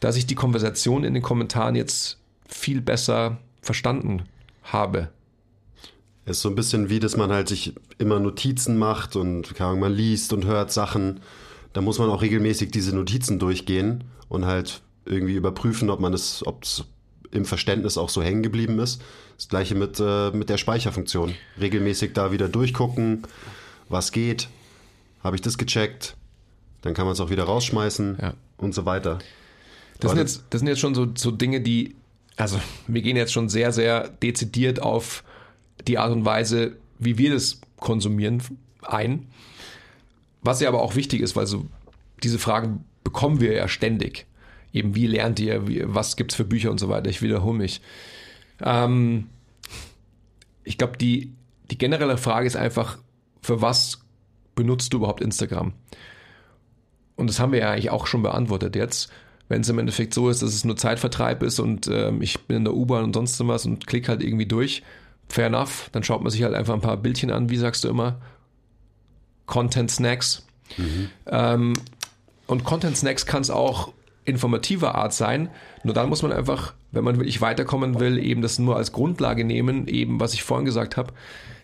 [0.00, 4.24] dass ich die Konversation in den Kommentaren jetzt viel besser verstanden
[4.62, 5.08] habe.
[6.26, 9.92] Es ist so ein bisschen wie, dass man halt sich immer Notizen macht und man
[9.92, 11.20] liest und hört Sachen.
[11.72, 16.46] Da muss man auch regelmäßig diese Notizen durchgehen und halt irgendwie überprüfen, ob man es,
[16.46, 16.84] ob es
[17.30, 19.02] im Verständnis auch so hängen geblieben ist.
[19.36, 21.34] Das gleiche mit, äh, mit der Speicherfunktion.
[21.60, 23.26] Regelmäßig da wieder durchgucken,
[23.88, 24.48] was geht,
[25.24, 26.16] habe ich das gecheckt,
[26.82, 28.34] dann kann man es auch wieder rausschmeißen ja.
[28.58, 29.18] und so weiter.
[29.98, 31.96] Das sind, jetzt, das sind jetzt schon so, so Dinge, die,
[32.36, 35.24] also wir gehen jetzt schon sehr, sehr dezidiert auf
[35.88, 38.42] die Art und Weise, wie wir das konsumieren,
[38.82, 39.26] ein.
[40.42, 41.66] Was ja aber auch wichtig ist, weil so
[42.22, 44.26] diese Fragen bekommen wir ja ständig.
[44.72, 47.08] Eben, wie lernt ihr, wie, was gibt es für Bücher und so weiter.
[47.08, 47.80] Ich wiederhole mich.
[48.60, 49.28] Ähm,
[50.64, 51.32] ich glaube, die,
[51.70, 52.98] die generelle Frage ist einfach,
[53.40, 54.03] für was
[54.54, 55.72] benutzt du überhaupt Instagram?
[57.16, 59.10] Und das haben wir ja eigentlich auch schon beantwortet jetzt.
[59.48, 62.58] Wenn es im Endeffekt so ist, dass es nur Zeitvertreib ist und ähm, ich bin
[62.58, 64.82] in der U-Bahn und sonst was und klicke halt irgendwie durch,
[65.28, 67.88] fair enough, dann schaut man sich halt einfach ein paar Bildchen an, wie sagst du
[67.88, 68.20] immer?
[69.46, 70.46] Content Snacks.
[70.78, 71.10] Mhm.
[71.26, 71.72] Ähm,
[72.46, 73.92] und Content Snacks kann es auch
[74.24, 75.50] informativer Art sein.
[75.82, 79.44] Nur dann muss man einfach, wenn man wirklich weiterkommen will, eben das nur als Grundlage
[79.44, 81.12] nehmen, eben was ich vorhin gesagt habe,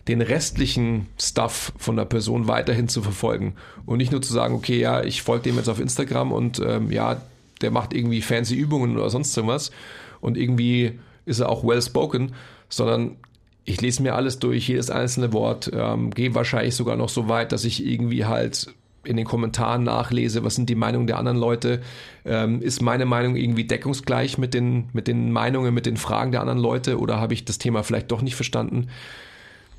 [0.07, 4.79] den restlichen Stuff von der Person weiterhin zu verfolgen und nicht nur zu sagen, okay,
[4.79, 7.21] ja, ich folge dem jetzt auf Instagram und ähm, ja,
[7.61, 9.71] der macht irgendwie fancy Übungen oder sonst irgendwas
[10.19, 12.33] und irgendwie ist er auch well spoken,
[12.69, 13.17] sondern
[13.63, 17.51] ich lese mir alles durch, jedes einzelne Wort, ähm, gehe wahrscheinlich sogar noch so weit,
[17.51, 21.81] dass ich irgendwie halt in den Kommentaren nachlese, was sind die Meinungen der anderen Leute,
[22.25, 26.41] ähm, ist meine Meinung irgendwie deckungsgleich mit den, mit den Meinungen, mit den Fragen der
[26.41, 28.87] anderen Leute oder habe ich das Thema vielleicht doch nicht verstanden?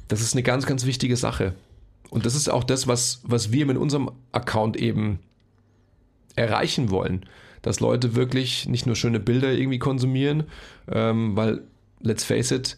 [0.09, 1.55] Das ist eine ganz, ganz wichtige Sache.
[2.11, 5.19] Und das ist auch das, was, was wir mit unserem Account eben
[6.37, 7.25] erreichen wollen.
[7.63, 10.45] Dass Leute wirklich nicht nur schöne Bilder irgendwie konsumieren,
[10.91, 11.63] ähm, weil,
[12.01, 12.77] let's face it,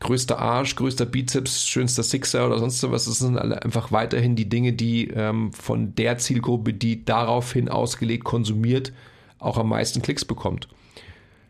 [0.00, 4.72] größter Arsch, größter Bizeps, schönster Sixer oder sonst was, das sind einfach weiterhin die Dinge,
[4.72, 8.92] die ähm, von der Zielgruppe, die daraufhin ausgelegt konsumiert,
[9.38, 10.68] auch am meisten Klicks bekommt.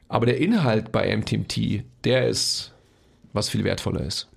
[0.09, 2.72] Aber der Inhalt bei MTMT, der ist,
[3.33, 4.29] was viel wertvoller ist.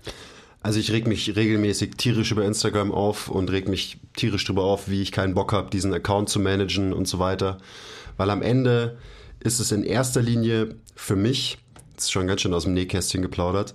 [0.64, 4.90] Also ich reg mich regelmäßig tierisch über Instagram auf und reg mich tierisch drüber auf,
[4.90, 7.58] wie ich keinen Bock habe, diesen Account zu managen und so weiter.
[8.18, 8.98] Weil am Ende
[9.40, 11.58] ist es in erster Linie für mich,
[11.96, 13.74] das ist schon ganz schön aus dem Nähkästchen geplaudert,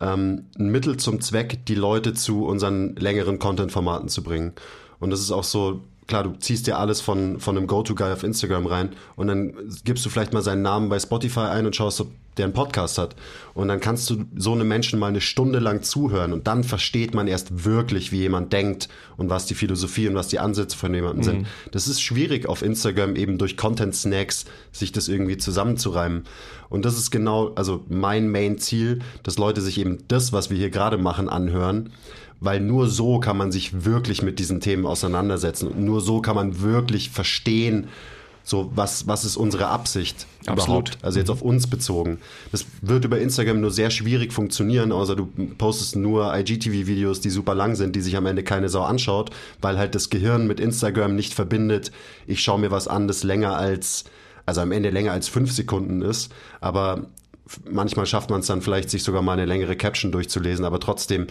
[0.00, 4.54] ähm, ein Mittel zum Zweck, die Leute zu unseren längeren Content-Formaten zu bringen.
[5.00, 8.22] Und das ist auch so klar, du ziehst dir alles von, von einem Go-To-Guy auf
[8.22, 12.00] Instagram rein und dann gibst du vielleicht mal seinen Namen bei Spotify ein und schaust,
[12.00, 13.14] ob der einen Podcast hat.
[13.54, 17.14] Und dann kannst du so einem Menschen mal eine Stunde lang zuhören und dann versteht
[17.14, 20.92] man erst wirklich, wie jemand denkt und was die Philosophie und was die Ansätze von
[20.94, 21.22] jemandem mhm.
[21.22, 21.46] sind.
[21.70, 26.24] Das ist schwierig auf Instagram eben durch Content-Snacks sich das irgendwie zusammenzureimen.
[26.68, 30.70] Und das ist genau, also mein Main-Ziel, dass Leute sich eben das, was wir hier
[30.70, 31.90] gerade machen, anhören
[32.40, 36.36] weil nur so kann man sich wirklich mit diesen Themen auseinandersetzen und nur so kann
[36.36, 37.88] man wirklich verstehen,
[38.44, 40.90] so was, was ist unsere Absicht Absolut.
[40.90, 41.34] überhaupt, also jetzt mhm.
[41.34, 42.18] auf uns bezogen.
[42.52, 45.26] Das wird über Instagram nur sehr schwierig funktionieren, außer du
[45.58, 49.30] postest nur IGTV-Videos, die super lang sind, die sich am Ende keine Sau anschaut,
[49.60, 51.90] weil halt das Gehirn mit Instagram nicht verbindet,
[52.26, 54.04] ich schaue mir was an, das länger als
[54.46, 56.30] also am Ende länger als fünf Sekunden ist,
[56.60, 57.06] aber
[57.70, 61.26] manchmal schafft man es dann vielleicht, sich sogar mal eine längere Caption durchzulesen, aber trotzdem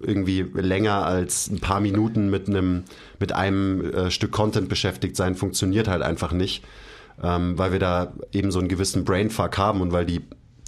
[0.00, 2.84] irgendwie länger als ein paar Minuten mit einem,
[3.18, 6.64] mit einem äh, Stück Content beschäftigt sein, funktioniert halt einfach nicht,
[7.22, 10.22] ähm, weil wir da eben so einen gewissen Brainfuck haben und weil die,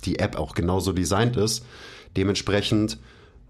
[0.05, 1.65] die App auch genauso designt ist.
[2.17, 2.99] Dementsprechend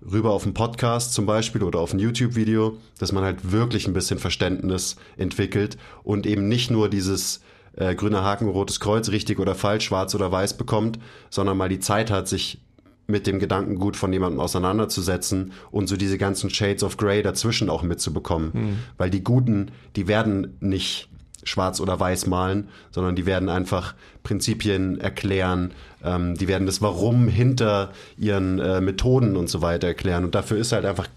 [0.02, 3.92] rüber auf einen Podcast zum Beispiel oder auf ein YouTube-Video, dass man halt wirklich ein
[3.92, 7.40] bisschen Verständnis entwickelt und eben nicht nur dieses
[7.76, 10.98] äh, grüner Haken, rotes Kreuz, richtig oder falsch, schwarz oder weiß bekommt,
[11.30, 12.60] sondern mal die Zeit hat, sich
[13.06, 17.82] mit dem Gedankengut von jemandem auseinanderzusetzen und so diese ganzen Shades of Grey dazwischen auch
[17.82, 18.50] mitzubekommen.
[18.52, 18.78] Mhm.
[18.96, 21.08] Weil die Guten, die werden nicht
[21.42, 25.72] schwarz oder weiß malen, sondern die werden einfach Prinzipien erklären,
[26.04, 30.24] ähm, die werden das Warum hinter ihren äh, Methoden und so weiter erklären.
[30.24, 31.08] Und dafür ist halt einfach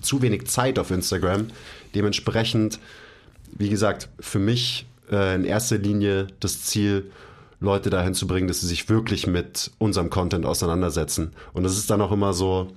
[0.00, 1.46] zu wenig Zeit auf Instagram.
[1.94, 2.78] Dementsprechend,
[3.56, 7.10] wie gesagt, für mich äh, in erster Linie das Ziel,
[7.62, 11.30] Leute dahin zu bringen, dass sie sich wirklich mit unserem Content auseinandersetzen.
[11.52, 12.72] Und das ist dann auch immer so,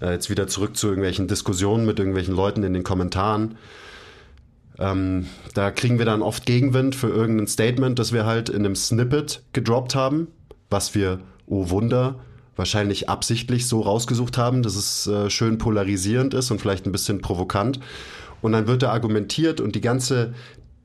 [0.00, 3.56] äh, jetzt wieder zurück zu irgendwelchen Diskussionen mit irgendwelchen Leuten in den Kommentaren.
[4.78, 8.76] Ähm, da kriegen wir dann oft Gegenwind für irgendein Statement, das wir halt in einem
[8.76, 10.28] Snippet gedroppt haben,
[10.70, 12.20] was wir, oh Wunder,
[12.54, 17.20] wahrscheinlich absichtlich so rausgesucht haben, dass es äh, schön polarisierend ist und vielleicht ein bisschen
[17.20, 17.80] provokant.
[18.40, 20.34] Und dann wird da argumentiert und die ganze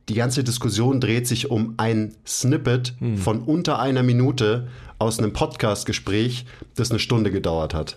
[0.08, 3.16] die ganze Diskussion dreht sich um ein Snippet hm.
[3.16, 7.96] von unter einer Minute aus einem Podcast-Gespräch, das eine Stunde gedauert hat.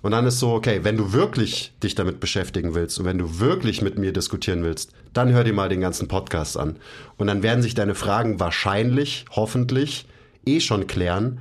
[0.00, 3.40] Und dann ist so, okay, wenn du wirklich dich damit beschäftigen willst und wenn du
[3.40, 6.76] wirklich mit mir diskutieren willst, dann hör dir mal den ganzen Podcast an.
[7.16, 10.06] Und dann werden sich deine Fragen wahrscheinlich, hoffentlich,
[10.46, 11.40] eh schon klären,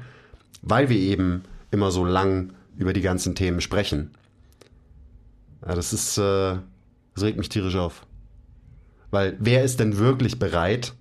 [0.63, 4.11] weil wir eben immer so lang über die ganzen Themen sprechen.
[5.65, 6.57] Ja, das ist, äh,
[7.13, 8.06] das regt mich tierisch auf.
[9.11, 10.93] Weil wer ist denn wirklich bereit,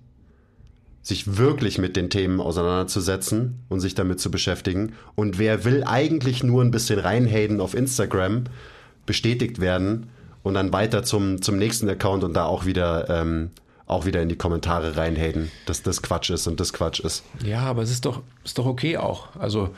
[1.01, 4.93] sich wirklich mit den Themen auseinanderzusetzen und sich damit zu beschäftigen?
[5.15, 8.45] Und wer will eigentlich nur ein bisschen reinhaden auf Instagram,
[9.05, 10.09] bestätigt werden
[10.43, 13.51] und dann weiter zum, zum nächsten Account und da auch wieder, ähm,
[13.85, 17.23] auch wieder in die Kommentare reinhaden, dass das Quatsch ist und das Quatsch ist.
[17.43, 19.35] Ja, aber es ist doch, ist doch okay auch.
[19.37, 19.73] Also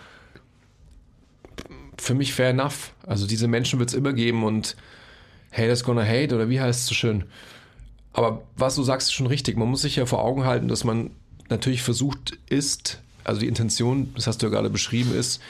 [1.97, 2.93] für mich fair enough.
[3.05, 4.75] Also diese Menschen wird es immer geben und
[5.51, 7.25] Haters gonna hate oder wie heißt es so schön?
[8.13, 9.57] Aber was du sagst, ist schon richtig.
[9.57, 11.11] Man muss sich ja vor Augen halten, dass man
[11.49, 15.41] natürlich versucht ist, also die Intention, das hast du ja gerade beschrieben, ist,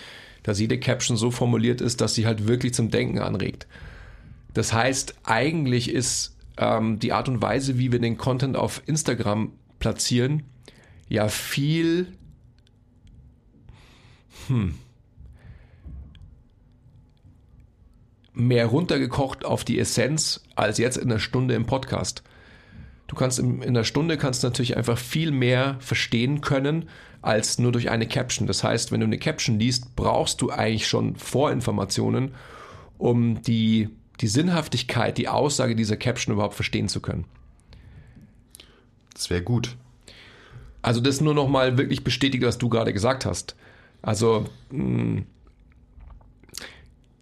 [0.43, 3.67] dass jede Caption so formuliert ist, dass sie halt wirklich zum Denken anregt.
[4.53, 9.51] Das heißt, eigentlich ist ähm, die Art und Weise, wie wir den Content auf Instagram
[9.79, 10.43] platzieren,
[11.07, 12.07] ja viel
[14.47, 14.75] hm,
[18.33, 22.23] mehr runtergekocht auf die Essenz als jetzt in einer Stunde im Podcast.
[23.09, 26.87] Du kannst in, in einer Stunde kannst natürlich einfach viel mehr verstehen können
[27.23, 28.47] als nur durch eine Caption.
[28.47, 32.35] Das heißt, wenn du eine Caption liest, brauchst du eigentlich schon Vorinformationen,
[32.99, 33.89] um die,
[34.21, 37.25] die Sinnhaftigkeit, die Aussage dieser Caption überhaupt verstehen zu können.
[39.15, 39.75] Das wäre gut.
[40.83, 43.55] Also das nur nochmal wirklich bestätigt, was du gerade gesagt hast.
[44.03, 45.25] Also mh, hm,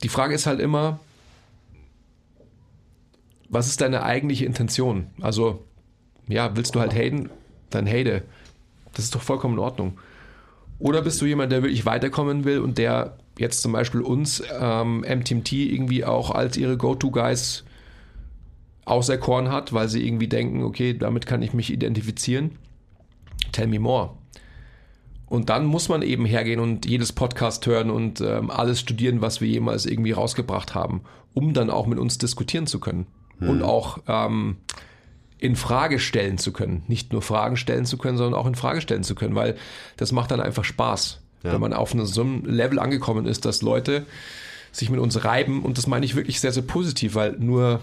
[0.04, 1.00] die Frage ist halt immer,
[3.48, 5.08] was ist deine eigentliche Intention?
[5.22, 5.64] Also
[6.28, 7.30] ja, willst du halt haten,
[7.70, 8.24] dann hate.
[8.94, 10.00] Das ist doch vollkommen in Ordnung.
[10.80, 15.02] Oder bist du jemand, der wirklich weiterkommen will und der jetzt zum Beispiel uns ähm,
[15.02, 17.64] MTMT irgendwie auch als ihre Go-To-Guys
[18.86, 22.52] auserkoren hat, weil sie irgendwie denken, okay, damit kann ich mich identifizieren.
[23.52, 24.12] Tell me more.
[25.28, 29.42] Und dann muss man eben hergehen und jedes Podcast hören und ähm, alles studieren, was
[29.42, 31.02] wir jemals irgendwie rausgebracht haben,
[31.34, 33.08] um dann auch mit uns diskutieren zu können
[33.40, 33.50] hm.
[33.50, 34.56] und auch ähm,
[35.40, 36.84] in Frage stellen zu können.
[36.88, 39.56] Nicht nur Fragen stellen zu können, sondern auch in Frage stellen zu können, weil
[39.98, 41.54] das macht dann einfach Spaß, ja.
[41.54, 44.06] wenn man auf so einem Level angekommen ist, dass Leute
[44.72, 47.80] sich mit uns reiben und das meine ich wirklich sehr, sehr positiv, weil nur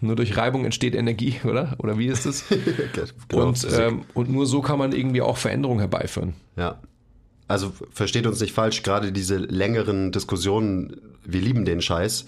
[0.00, 1.74] nur durch Reibung entsteht Energie, oder?
[1.78, 2.44] Oder wie ist das?
[3.28, 6.34] genau, und, ähm, und nur so kann man irgendwie auch Veränderungen herbeiführen.
[6.56, 6.80] Ja.
[7.48, 12.26] Also versteht uns nicht falsch, gerade diese längeren Diskussionen, wir lieben den Scheiß,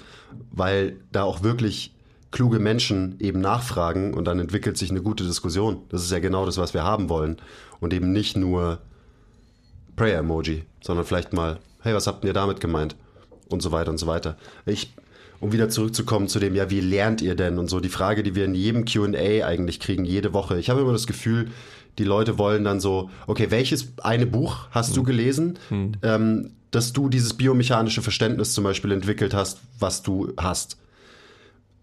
[0.52, 1.92] weil da auch wirklich
[2.30, 5.82] kluge Menschen eben nachfragen und dann entwickelt sich eine gute Diskussion.
[5.88, 7.36] Das ist ja genau das, was wir haben wollen.
[7.80, 8.78] Und eben nicht nur
[9.96, 12.96] Prayer-Emoji, sondern vielleicht mal, hey, was habt ihr damit gemeint?
[13.48, 14.36] Und so weiter und so weiter.
[14.66, 14.92] Ich
[15.40, 18.34] um wieder zurückzukommen zu dem, ja, wie lernt ihr denn und so, die Frage, die
[18.34, 20.58] wir in jedem QA eigentlich kriegen, jede Woche.
[20.58, 21.50] Ich habe immer das Gefühl,
[21.98, 24.94] die Leute wollen dann so, okay, welches eine Buch hast hm.
[24.94, 25.92] du gelesen, hm.
[26.02, 30.76] ähm, dass du dieses biomechanische Verständnis zum Beispiel entwickelt hast, was du hast?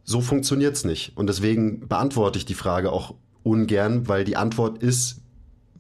[0.05, 1.17] So funktioniert es nicht.
[1.17, 5.21] Und deswegen beantworte ich die Frage auch ungern, weil die Antwort ist,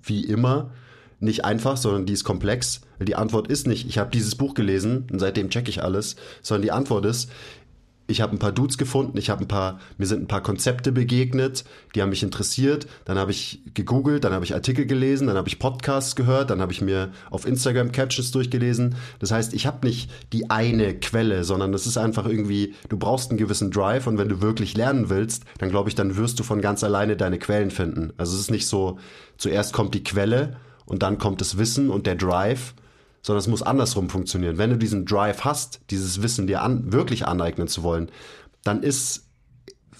[0.03, 0.71] wie immer,
[1.19, 2.81] nicht einfach, sondern die ist komplex.
[2.99, 6.63] Die Antwort ist nicht, ich habe dieses Buch gelesen und seitdem checke ich alles, sondern
[6.63, 7.31] die Antwort ist,
[8.07, 10.91] ich habe ein paar Dudes gefunden, ich habe ein paar, mir sind ein paar Konzepte
[10.91, 11.65] begegnet,
[11.95, 15.47] die haben mich interessiert, dann habe ich gegoogelt, dann habe ich Artikel gelesen, dann habe
[15.47, 18.95] ich Podcasts gehört, dann habe ich mir auf Instagram Captions durchgelesen.
[19.19, 23.31] Das heißt, ich habe nicht die eine Quelle, sondern es ist einfach irgendwie, du brauchst
[23.31, 26.43] einen gewissen Drive und wenn du wirklich lernen willst, dann glaube ich, dann wirst du
[26.43, 28.13] von ganz alleine deine Quellen finden.
[28.17, 28.99] Also es ist nicht so,
[29.37, 32.75] zuerst kommt die Quelle und dann kommt das Wissen und der Drive
[33.25, 34.59] sondern es muss andersrum funktionieren.
[34.59, 38.11] Wenn du diesen Drive hast, dieses Wissen dir an, wirklich aneignen zu wollen,
[38.63, 39.25] dann ist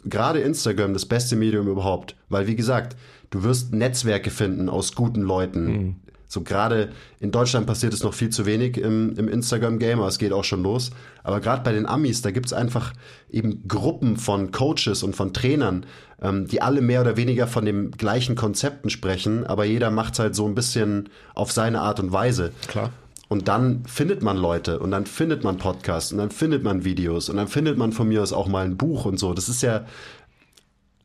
[0.04, 2.16] gerade Instagram das beste Medium überhaupt.
[2.30, 2.96] Weil, wie gesagt,
[3.32, 5.66] du wirst Netzwerke finden aus guten Leuten.
[5.66, 5.96] Mhm.
[6.28, 10.20] So gerade in Deutschland passiert es noch viel zu wenig im, im Instagram-Game, aber es
[10.20, 10.92] geht auch schon los.
[11.24, 12.94] Aber gerade bei den Amis, da gibt es einfach
[13.32, 15.88] eben Gruppen von Coaches und von Trainern,
[16.22, 20.20] ähm, die alle mehr oder weniger von den gleichen Konzepten sprechen, aber jeder macht es
[20.20, 22.52] halt so ein bisschen auf seine Art und Weise.
[22.68, 22.92] Klar.
[23.28, 27.30] Und dann findet man Leute und dann findet man Podcasts und dann findet man Videos
[27.30, 29.34] und dann findet man von mir aus auch mal ein Buch und so.
[29.34, 29.86] Das ist ja,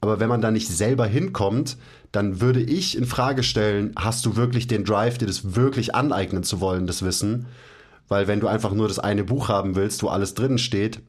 [0.02, 1.78] aber wenn man da nicht selber hinkommt,
[2.12, 6.42] dann würde ich in Frage stellen, hast du wirklich den Drive, dir das wirklich aneignen
[6.42, 7.46] zu wollen, das Wissen?
[8.08, 11.00] Weil wenn du einfach nur das eine Buch haben willst, wo alles drin steht,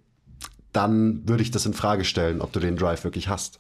[0.72, 3.60] dann würde ich das in Frage stellen, ob du den Drive wirklich hast.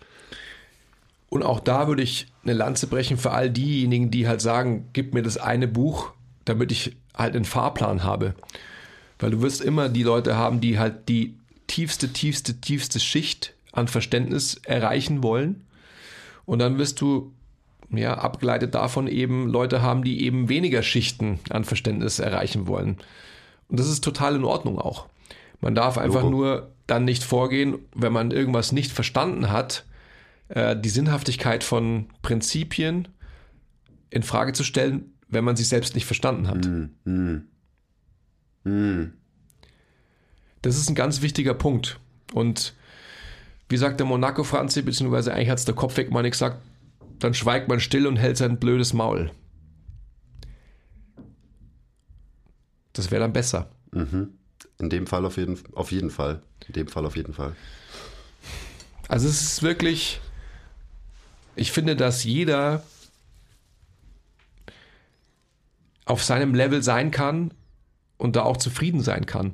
[1.29, 5.13] Und auch da würde ich eine Lanze brechen für all diejenigen, die halt sagen, gib
[5.13, 6.11] mir das eine Buch,
[6.45, 8.35] damit ich halt einen Fahrplan habe.
[9.19, 13.87] Weil du wirst immer die Leute haben, die halt die tiefste, tiefste, tiefste Schicht an
[13.87, 15.65] Verständnis erreichen wollen.
[16.45, 17.31] Und dann wirst du,
[17.89, 22.97] ja, abgeleitet davon eben Leute haben, die eben weniger Schichten an Verständnis erreichen wollen.
[23.69, 25.07] Und das ist total in Ordnung auch.
[25.61, 26.35] Man darf einfach Logo.
[26.35, 29.85] nur dann nicht vorgehen, wenn man irgendwas nicht verstanden hat,
[30.49, 33.07] äh, die Sinnhaftigkeit von Prinzipien
[34.09, 36.65] in Frage zu stellen, wenn man sich selbst nicht verstanden hat.
[36.65, 37.47] Mm, mm,
[38.63, 39.13] mm.
[40.61, 41.99] Das ist ein ganz wichtiger Punkt.
[42.33, 42.75] Und
[43.69, 46.61] wie sagt der Monaco Franzi, beziehungsweise eigentlich hat es der Kopfwegmann gesagt,
[47.19, 49.31] dann schweigt man still und hält sein blödes Maul.
[52.93, 53.69] Das wäre dann besser.
[53.91, 54.33] Mhm.
[54.79, 56.41] In dem Fall auf jeden, auf jeden Fall.
[56.67, 57.55] In dem Fall auf jeden Fall.
[59.07, 60.19] Also es ist wirklich,
[61.55, 62.83] ich finde, dass jeder
[66.11, 67.53] auf seinem Level sein kann
[68.17, 69.53] und da auch zufrieden sein kann.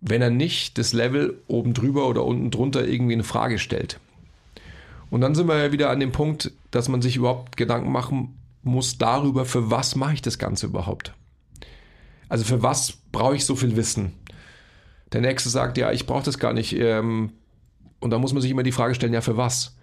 [0.00, 3.98] Wenn er nicht das Level oben drüber oder unten drunter irgendwie in Frage stellt.
[5.10, 8.38] Und dann sind wir ja wieder an dem Punkt, dass man sich überhaupt Gedanken machen
[8.62, 11.12] muss darüber, für was mache ich das Ganze überhaupt?
[12.28, 14.12] Also für was brauche ich so viel Wissen?
[15.12, 16.72] Der Nächste sagt, ja, ich brauche das gar nicht.
[16.74, 17.32] Ähm,
[18.00, 19.76] und da muss man sich immer die Frage stellen, ja, für was?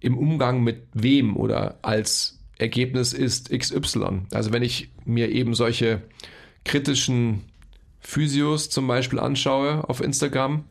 [0.00, 4.22] Im Umgang mit wem oder als Ergebnis ist XY.
[4.32, 6.02] Also wenn ich mir eben solche
[6.64, 7.42] kritischen
[8.00, 10.64] Physios zum Beispiel anschaue auf Instagram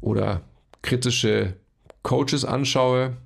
[0.00, 0.42] oder
[0.82, 1.54] kritische
[2.02, 3.16] Coaches anschaue,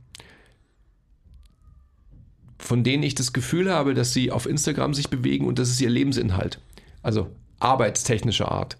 [2.58, 5.80] von denen ich das Gefühl habe, dass sie auf Instagram sich bewegen und das ist
[5.80, 6.60] ihr Lebensinhalt.
[7.02, 7.30] Also
[7.60, 8.78] arbeitstechnischer Art.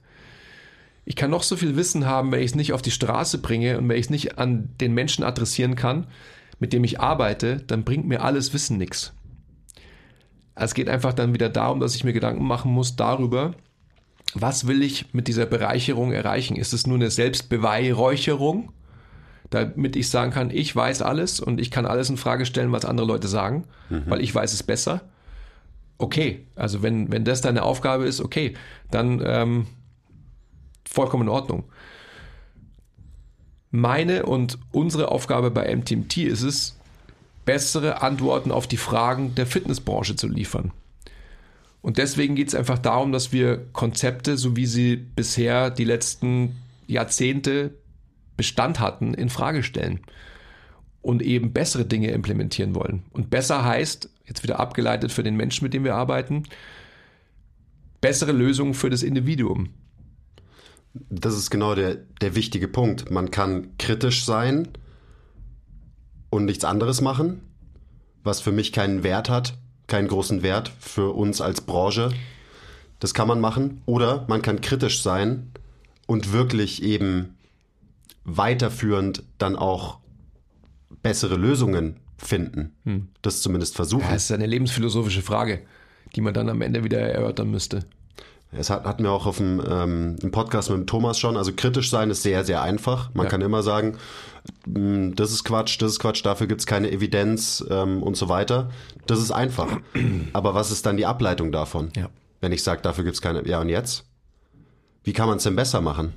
[1.05, 3.78] Ich kann noch so viel Wissen haben, wenn ich es nicht auf die Straße bringe
[3.78, 6.07] und wenn ich es nicht an den Menschen adressieren kann,
[6.59, 9.12] mit dem ich arbeite, dann bringt mir alles Wissen nichts.
[10.54, 13.54] Es geht einfach dann wieder darum, dass ich mir Gedanken machen muss darüber,
[14.34, 16.56] was will ich mit dieser Bereicherung erreichen?
[16.56, 18.72] Ist es nur eine Selbstbeweihräucherung,
[19.50, 22.84] damit ich sagen kann, ich weiß alles und ich kann alles in Frage stellen, was
[22.84, 24.04] andere Leute sagen, mhm.
[24.06, 25.02] weil ich weiß es besser.
[25.96, 28.54] Okay, also wenn, wenn das deine Aufgabe ist, okay,
[28.90, 29.66] dann ähm,
[30.88, 31.64] vollkommen in Ordnung.
[33.70, 36.78] Meine und unsere Aufgabe bei MTMT ist es,
[37.44, 40.72] bessere Antworten auf die Fragen der Fitnessbranche zu liefern.
[41.80, 46.56] Und deswegen geht es einfach darum, dass wir Konzepte, so wie sie bisher die letzten
[46.86, 47.74] Jahrzehnte
[48.36, 50.00] Bestand hatten, in Frage stellen
[51.02, 53.04] und eben bessere Dinge implementieren wollen.
[53.10, 56.44] Und besser heißt, jetzt wieder abgeleitet für den Menschen, mit dem wir arbeiten,
[58.00, 59.70] bessere Lösungen für das Individuum.
[61.11, 63.11] Das ist genau der, der wichtige Punkt.
[63.11, 64.68] Man kann kritisch sein
[66.30, 67.42] und nichts anderes machen,
[68.22, 72.12] was für mich keinen Wert hat, keinen großen Wert für uns als Branche.
[72.99, 73.82] Das kann man machen.
[73.86, 75.51] Oder man kann kritisch sein
[76.07, 77.36] und wirklich eben
[78.24, 79.99] weiterführend dann auch
[81.03, 82.74] bessere Lösungen finden.
[82.84, 83.09] Hm.
[83.22, 84.03] Das zumindest versuchen.
[84.03, 85.62] Ja, das ist eine lebensphilosophische Frage,
[86.16, 87.86] die man dann am Ende wieder erörtern müsste.
[88.51, 91.36] Es hat, hatten wir auch auf dem ähm, im Podcast mit dem Thomas schon.
[91.36, 93.11] Also kritisch sein ist sehr, sehr einfach.
[93.14, 93.30] Man ja.
[93.30, 93.99] kann immer sagen,
[94.64, 98.28] hm, das ist Quatsch, das ist Quatsch, dafür gibt es keine Evidenz ähm, und so
[98.28, 98.70] weiter.
[99.07, 99.68] Das ist einfach.
[100.32, 101.90] Aber was ist dann die Ableitung davon?
[101.94, 102.09] Ja.
[102.40, 103.46] Wenn ich sage, dafür gibt es keine.
[103.46, 104.05] Ja, und jetzt?
[105.05, 106.14] Wie kann man es denn besser machen?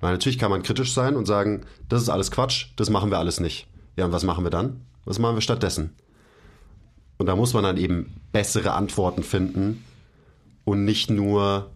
[0.00, 3.18] Weil natürlich kann man kritisch sein und sagen, das ist alles Quatsch, das machen wir
[3.18, 3.66] alles nicht.
[3.96, 4.80] Ja, und was machen wir dann?
[5.04, 5.94] Was machen wir stattdessen?
[7.16, 9.84] Und da muss man dann eben bessere Antworten finden
[10.64, 11.70] und nicht nur,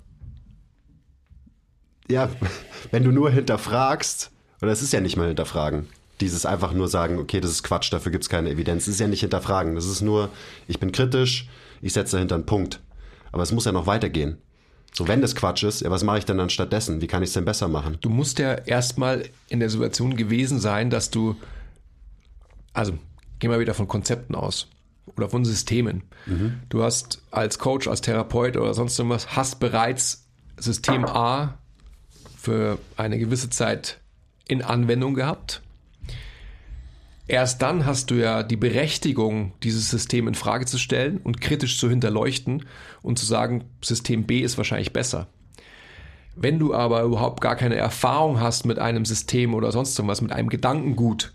[2.08, 2.28] ja,
[2.90, 4.30] wenn du nur hinterfragst,
[4.60, 5.86] oder es ist ja nicht mal hinterfragen,
[6.20, 8.86] dieses einfach nur sagen, okay, das ist Quatsch, dafür gibt es keine Evidenz.
[8.86, 9.74] Das ist ja nicht hinterfragen.
[9.74, 10.30] Das ist nur,
[10.66, 11.48] ich bin kritisch,
[11.80, 12.80] ich setze dahinter einen Punkt.
[13.30, 14.38] Aber es muss ja noch weitergehen.
[14.92, 17.00] So, wenn das Quatsch ist, ja, was mache ich denn dann stattdessen?
[17.00, 17.98] Wie kann ich es denn besser machen?
[18.00, 21.36] Du musst ja erstmal in der Situation gewesen sein, dass du,
[22.72, 22.98] also
[23.38, 24.66] geh mal wieder von Konzepten aus
[25.16, 26.02] oder von Systemen.
[26.26, 26.60] Mhm.
[26.68, 30.26] Du hast als Coach, als Therapeut oder sonst irgendwas, hast bereits
[30.58, 31.58] System A
[32.48, 34.00] für eine gewisse Zeit
[34.46, 35.60] in Anwendung gehabt.
[37.26, 41.78] Erst dann hast du ja die Berechtigung, dieses System in Frage zu stellen und kritisch
[41.78, 42.64] zu hinterleuchten
[43.02, 45.26] und zu sagen, System B ist wahrscheinlich besser.
[46.36, 50.32] Wenn du aber überhaupt gar keine Erfahrung hast mit einem System oder sonst irgendwas, mit
[50.32, 51.34] einem Gedankengut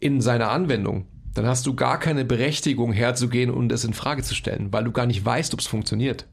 [0.00, 4.34] in seiner Anwendung, dann hast du gar keine Berechtigung herzugehen und es in Frage zu
[4.34, 6.26] stellen, weil du gar nicht weißt, ob es funktioniert.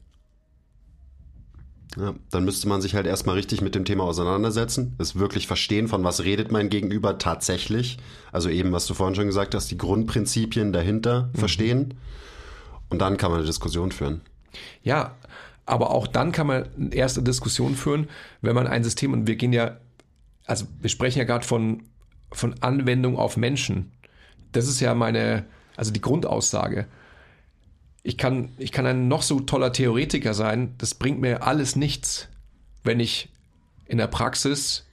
[1.96, 5.88] Ja, dann müsste man sich halt erstmal richtig mit dem Thema auseinandersetzen, es wirklich verstehen,
[5.88, 7.98] von was redet mein Gegenüber tatsächlich.
[8.30, 11.38] Also eben, was du vorhin schon gesagt hast, die Grundprinzipien dahinter mhm.
[11.38, 11.94] verstehen.
[12.90, 14.20] Und dann kann man eine Diskussion führen.
[14.82, 15.16] Ja,
[15.66, 18.08] aber auch dann kann man eine erste Diskussion führen,
[18.40, 19.76] wenn man ein System, und wir gehen ja,
[20.46, 21.84] also wir sprechen ja gerade von,
[22.32, 23.92] von Anwendung auf Menschen.
[24.52, 25.44] Das ist ja meine,
[25.76, 26.86] also die Grundaussage
[28.02, 32.28] ich kann, ich kann ein noch so toller Theoretiker sein, das bringt mir alles nichts,
[32.82, 33.28] wenn ich
[33.86, 34.86] in der Praxis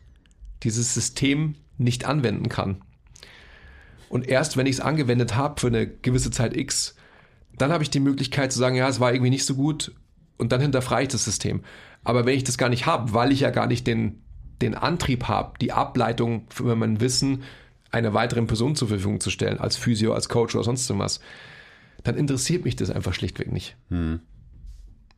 [0.63, 2.81] dieses System nicht anwenden kann.
[4.09, 6.95] Und erst wenn ich es angewendet habe für eine gewisse Zeit X,
[7.57, 9.93] dann habe ich die Möglichkeit zu sagen, ja, es war irgendwie nicht so gut
[10.37, 11.63] und dann hinterfrage ich das System.
[12.03, 14.21] Aber wenn ich das gar nicht habe, weil ich ja gar nicht den,
[14.61, 17.43] den Antrieb habe, die Ableitung für mein Wissen
[17.91, 21.19] einer weiteren Person zur Verfügung zu stellen, als Physio, als Coach oder sonst irgendwas,
[22.07, 23.75] dann interessiert mich das einfach schlichtweg nicht.
[23.89, 24.21] Hm.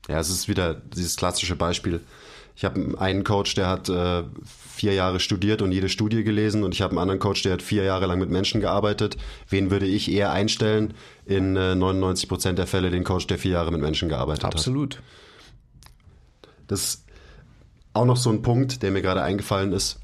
[0.07, 2.01] Ja, es ist wieder dieses klassische Beispiel.
[2.55, 6.73] Ich habe einen Coach, der hat äh, vier Jahre studiert und jede Studie gelesen und
[6.73, 9.17] ich habe einen anderen Coach, der hat vier Jahre lang mit Menschen gearbeitet.
[9.49, 10.95] Wen würde ich eher einstellen?
[11.25, 14.95] In äh, 99 Prozent der Fälle den Coach, der vier Jahre mit Menschen gearbeitet Absolut.
[14.95, 14.99] hat.
[14.99, 16.67] Absolut.
[16.67, 17.05] Das ist
[17.93, 19.99] auch noch so ein Punkt, der mir gerade eingefallen ist.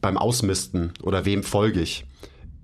[0.00, 2.04] Beim Ausmisten oder wem folge ich?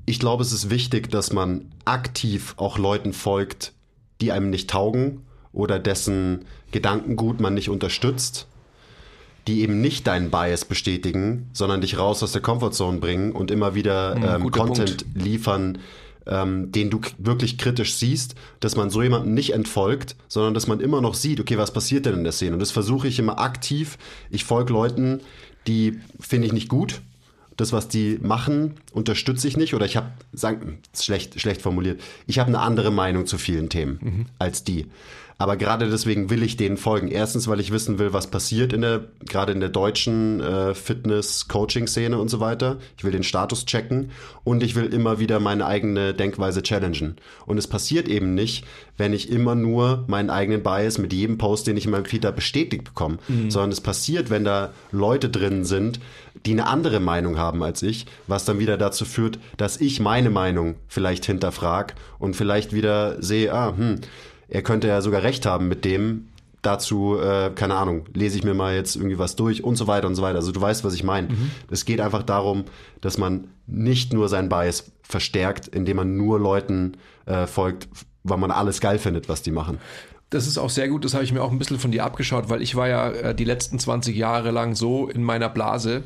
[0.07, 3.73] Ich glaube, es ist wichtig, dass man aktiv auch Leuten folgt,
[4.21, 8.47] die einem nicht taugen oder dessen Gedankengut man nicht unterstützt,
[9.47, 13.75] die eben nicht deinen Bias bestätigen, sondern dich raus aus der Comfortzone bringen und immer
[13.75, 15.23] wieder mhm, ähm, Content Punkt.
[15.23, 15.79] liefern,
[16.27, 20.81] ähm, den du wirklich kritisch siehst, dass man so jemanden nicht entfolgt, sondern dass man
[20.81, 22.55] immer noch sieht, okay, was passiert denn in der Szene?
[22.55, 23.99] Und das versuche ich immer aktiv.
[24.31, 25.21] Ich folge Leuten,
[25.67, 27.03] die finde ich nicht gut,
[27.57, 30.11] das, was die machen, unterstütze ich nicht oder ich habe,
[30.95, 34.27] schlecht, schlecht formuliert, ich habe eine andere Meinung zu vielen Themen mhm.
[34.39, 34.87] als die.
[35.37, 37.09] Aber gerade deswegen will ich denen folgen.
[37.09, 42.19] Erstens, weil ich wissen will, was passiert in der, gerade in der deutschen äh, Fitness-Coaching-Szene
[42.19, 42.79] und so weiter.
[42.97, 44.11] Ich will den Status checken
[44.45, 47.17] und ich will immer wieder meine eigene Denkweise challengen.
[47.47, 48.65] Und es passiert eben nicht,
[48.97, 52.25] wenn ich immer nur meinen eigenen Bias mit jedem Post, den ich in meinem Feed
[52.35, 53.51] bestätigt bekomme, mhm.
[53.51, 56.01] sondern es passiert, wenn da Leute drin sind,
[56.47, 60.31] die eine andere Meinung haben als ich, was dann wieder dazu führt, dass ich meine
[60.31, 64.01] Meinung vielleicht hinterfrag und vielleicht wieder sehe, ah, hm,
[64.55, 66.29] er könnte ja sogar recht haben mit dem.
[66.63, 70.07] Dazu, äh, keine Ahnung, lese ich mir mal jetzt irgendwie was durch und so weiter
[70.07, 70.37] und so weiter.
[70.37, 71.29] Also du weißt, was ich meine.
[71.29, 71.51] Mhm.
[71.71, 72.65] Es geht einfach darum,
[73.01, 76.97] dass man nicht nur sein Bias verstärkt, indem man nur Leuten
[77.27, 77.89] äh, folgt,
[78.23, 79.79] weil man alles geil findet, was die machen.
[80.31, 82.49] Das ist auch sehr gut, das habe ich mir auch ein bisschen von dir abgeschaut,
[82.49, 86.05] weil ich war ja äh, die letzten 20 Jahre lang so in meiner Blase,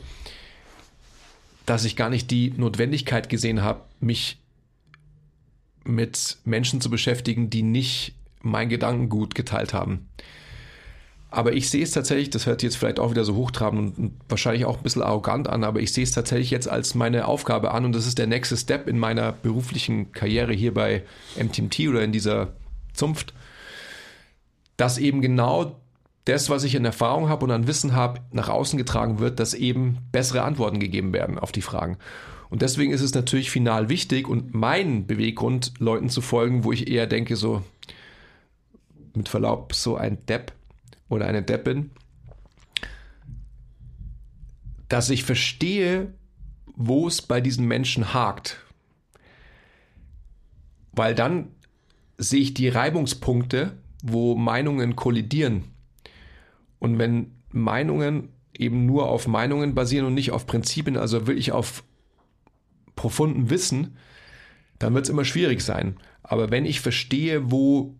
[1.66, 4.38] dass ich gar nicht die Notwendigkeit gesehen habe, mich
[5.84, 10.08] mit Menschen zu beschäftigen, die nicht mein Gedankengut geteilt haben.
[11.30, 14.64] Aber ich sehe es tatsächlich, das hört jetzt vielleicht auch wieder so hochtrabend und wahrscheinlich
[14.64, 17.84] auch ein bisschen arrogant an, aber ich sehe es tatsächlich jetzt als meine Aufgabe an
[17.84, 21.02] und das ist der nächste Step in meiner beruflichen Karriere hier bei
[21.38, 22.54] MTMT oder in dieser
[22.94, 23.34] Zunft,
[24.78, 25.76] dass eben genau
[26.24, 29.52] das, was ich in Erfahrung habe und an Wissen habe, nach außen getragen wird, dass
[29.52, 31.98] eben bessere Antworten gegeben werden auf die Fragen.
[32.50, 36.90] Und deswegen ist es natürlich final wichtig und mein Beweggrund, Leuten zu folgen, wo ich
[36.90, 37.62] eher denke, so,
[39.18, 40.52] mit Verlaub, so ein Depp
[41.08, 41.90] oder eine Deppin,
[44.88, 46.14] dass ich verstehe,
[46.74, 48.58] wo es bei diesen Menschen hakt.
[50.92, 51.48] Weil dann
[52.16, 55.64] sehe ich die Reibungspunkte, wo Meinungen kollidieren.
[56.78, 61.84] Und wenn Meinungen eben nur auf Meinungen basieren und nicht auf Prinzipien, also wirklich auf
[62.96, 63.96] profunden Wissen,
[64.78, 65.96] dann wird es immer schwierig sein.
[66.22, 67.94] Aber wenn ich verstehe, wo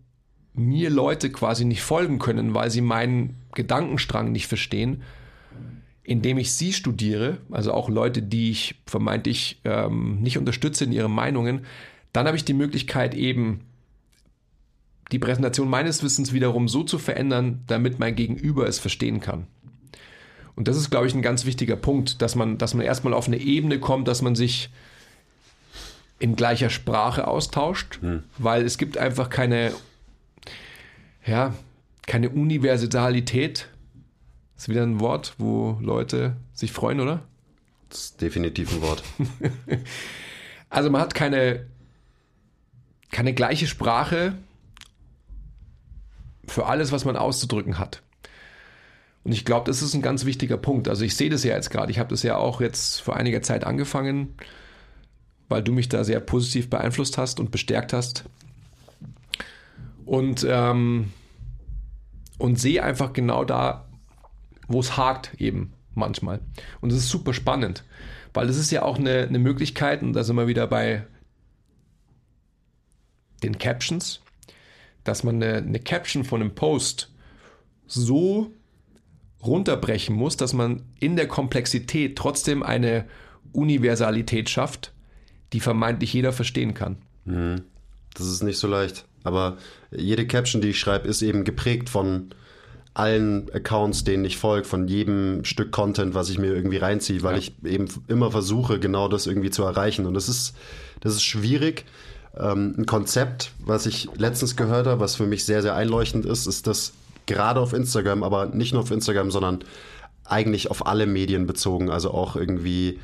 [0.59, 5.03] mir Leute quasi nicht folgen können, weil sie meinen Gedankenstrang nicht verstehen,
[6.03, 11.13] indem ich sie studiere, also auch Leute, die ich vermeintlich ähm, nicht unterstütze in ihren
[11.13, 11.67] Meinungen,
[12.13, 13.61] dann habe ich die Möglichkeit eben
[15.13, 19.47] die Präsentation meines Wissens wiederum so zu verändern, damit mein Gegenüber es verstehen kann.
[20.55, 23.27] Und das ist, glaube ich, ein ganz wichtiger Punkt, dass man, dass man erstmal auf
[23.27, 24.71] eine Ebene kommt, dass man sich
[26.19, 28.25] in gleicher Sprache austauscht, hm.
[28.39, 29.73] weil es gibt einfach keine
[31.29, 31.55] ja,
[32.07, 33.69] keine Universalität.
[34.57, 37.23] Ist wieder ein Wort, wo Leute sich freuen, oder?
[37.91, 39.03] Das ist definitiv ein Wort.
[40.71, 41.67] also man hat keine,
[43.11, 44.35] keine gleiche Sprache
[46.47, 48.03] für alles, was man auszudrücken hat.
[49.25, 50.89] Und ich glaube, das ist ein ganz wichtiger Punkt.
[50.89, 51.93] Also ich sehe das ja jetzt gerade.
[51.93, 54.35] Ich habe das ja auch jetzt vor einiger Zeit angefangen,
[55.49, 58.25] weil du mich da sehr positiv beeinflusst hast und bestärkt hast.
[60.07, 61.13] Und ähm,
[62.39, 63.89] und sehe einfach genau da,
[64.69, 66.41] wo es hakt eben manchmal.
[66.81, 67.85] Und das ist super spannend,
[68.33, 71.05] weil das ist ja auch eine, eine Möglichkeit, und da sind wir wieder bei
[73.43, 74.21] den Captions,
[75.05, 77.13] dass man eine, eine Caption von einem Post
[77.87, 78.53] so
[79.43, 83.07] runterbrechen muss, dass man in der Komplexität trotzdem eine
[83.53, 84.93] Universalität schafft,
[85.53, 86.99] die vermeintlich jeder verstehen kann.
[87.25, 87.63] Mhm.
[88.15, 89.08] Das ist nicht so leicht.
[89.25, 89.57] Aber
[89.91, 92.31] jede Caption, die ich schreibe, ist eben geprägt von
[92.95, 97.35] allen Accounts, denen ich folge, von jedem Stück Content, was ich mir irgendwie reinziehe, weil
[97.35, 97.39] ja.
[97.39, 100.05] ich eben immer versuche, genau das irgendwie zu erreichen.
[100.07, 100.57] Und das ist,
[101.01, 101.85] das ist schwierig.
[102.37, 106.47] Ähm, ein Konzept, was ich letztens gehört habe, was für mich sehr, sehr einleuchtend ist,
[106.47, 106.93] ist, dass
[107.27, 109.61] gerade auf Instagram, aber nicht nur auf Instagram, sondern
[110.25, 112.99] eigentlich auf alle Medien bezogen, also auch irgendwie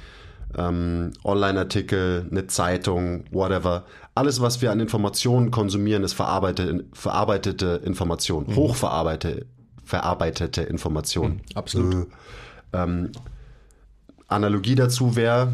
[0.57, 3.85] ähm, Online-Artikel, eine Zeitung, whatever.
[4.15, 8.57] Alles, was wir an Informationen konsumieren, ist verarbeitete, verarbeitete Information, mhm.
[8.57, 9.47] hochverarbeitete
[9.85, 11.33] verarbeitete Information.
[11.33, 11.95] Mhm, absolut.
[12.73, 13.13] Äh, ähm,
[14.29, 15.53] Analogie dazu wäre,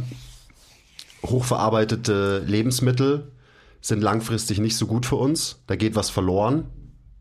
[1.27, 3.33] hochverarbeitete Lebensmittel
[3.81, 5.63] sind langfristig nicht so gut für uns.
[5.67, 6.65] Da geht was verloren,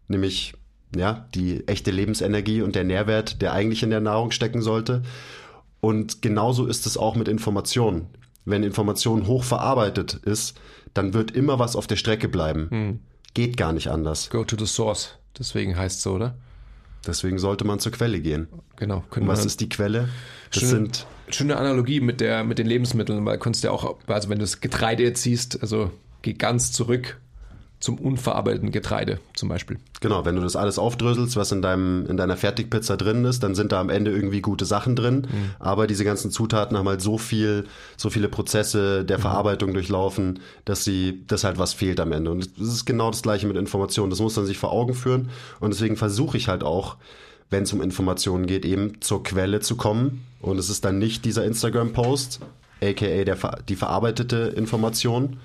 [0.07, 0.53] nämlich
[0.95, 5.03] ja, die echte Lebensenergie und der Nährwert, der eigentlich in der Nahrung stecken sollte.
[5.81, 8.07] Und genauso ist es auch mit Informationen.
[8.45, 10.59] Wenn Information hochverarbeitet ist,
[10.93, 12.67] dann wird immer was auf der Strecke bleiben.
[12.69, 12.99] Hm.
[13.33, 14.29] Geht gar nicht anders.
[14.29, 15.15] Go to the source.
[15.37, 16.35] Deswegen heißt es so, oder?
[17.05, 18.47] Deswegen sollte man zur Quelle gehen.
[18.75, 19.03] Genau.
[19.09, 20.09] Und was ist die Quelle?
[20.51, 23.97] Das schöne, sind schöne Analogie mit der mit den Lebensmitteln, weil du kannst ja auch,
[24.07, 27.19] also wenn du das Getreide jetzt siehst, also geh ganz zurück
[27.79, 29.77] zum unverarbeiteten Getreide zum Beispiel.
[30.01, 33.55] Genau, wenn du das alles aufdröselst, was in, deinem, in deiner Fertigpizza drin ist, dann
[33.55, 35.27] sind da am Ende irgendwie gute Sachen drin.
[35.31, 35.51] Mhm.
[35.59, 37.65] Aber diese ganzen Zutaten haben halt so viel,
[37.95, 39.21] so viele Prozesse der mhm.
[39.21, 42.31] Verarbeitung durchlaufen, dass sie, dass halt was fehlt am Ende.
[42.31, 44.09] Und das ist genau das gleiche mit Informationen.
[44.09, 45.29] Das muss man sich vor Augen führen.
[45.61, 46.97] Und deswegen versuche ich halt auch,
[47.49, 50.25] wenn es um Informationen geht, eben zur Quelle zu kommen.
[50.41, 52.41] Und es ist dann nicht dieser Instagram-Post,
[52.81, 55.37] aka der, die verarbeitete Information,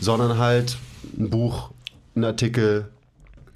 [0.00, 0.78] sondern halt
[1.18, 1.70] ein Buch,
[2.14, 2.90] ein Artikel,